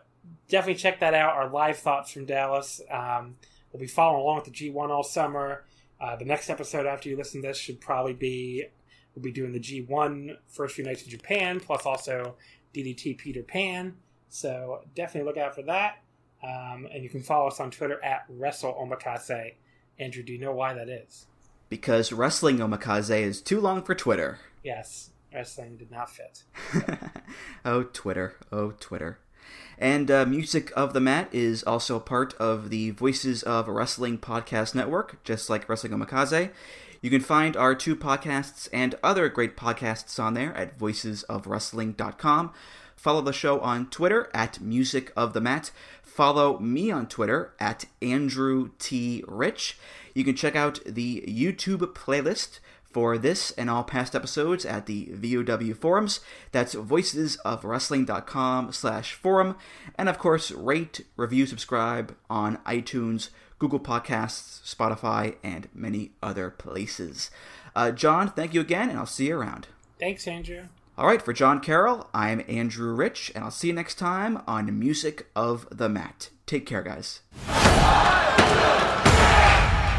[0.48, 1.36] definitely check that out.
[1.36, 2.82] Our live thoughts from Dallas.
[2.90, 3.36] Um,
[3.72, 5.66] we'll be following along with the G1 all summer.
[6.00, 8.66] Uh, the next episode after you listen to this should probably be
[9.16, 12.36] we'll be doing the G1 first few nights in Japan, plus also
[12.74, 13.96] DDT Peter Pan.
[14.30, 15.98] So definitely look out for that.
[16.44, 19.54] Um, and you can follow us on Twitter at Wrestle Omakase.
[20.00, 21.28] Andrew, do you know why that is?
[21.70, 24.40] Because Wrestling Omakase is too long for Twitter.
[24.64, 26.44] Yes, wrestling did not fit.
[27.66, 28.36] oh, Twitter.
[28.52, 29.20] Oh, Twitter.
[29.78, 34.76] And uh, Music of the Mat is also part of the Voices of Wrestling podcast
[34.76, 36.52] network, just like Wrestling Omakase.
[37.02, 42.54] You can find our two podcasts and other great podcasts on there at voicesofwrestling.com.
[43.02, 45.72] Follow the show on Twitter at Music of the Mat.
[46.04, 49.24] Follow me on Twitter at Andrew T.
[49.28, 49.80] Rich.
[50.14, 55.10] You can check out the YouTube playlist for this and all past episodes at the
[55.14, 56.20] VOW forums.
[56.52, 59.58] That's voicesofwrestling.com slash forum.
[59.96, 67.32] And of course, rate, review, subscribe on iTunes, Google Podcasts, Spotify, and many other places.
[67.76, 69.70] Uh, John, thank you again, and I'll see you around.
[69.98, 70.66] Thanks, Andrew.
[70.98, 74.78] All right, for John Carroll, I'm Andrew Rich, and I'll see you next time on
[74.78, 76.30] Music of the Mat.
[76.46, 77.22] Take care, guys.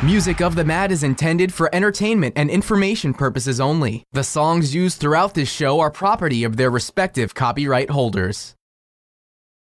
[0.04, 4.04] Music of the Mat is intended for entertainment and information purposes only.
[4.12, 8.54] The songs used throughout this show are property of their respective copyright holders.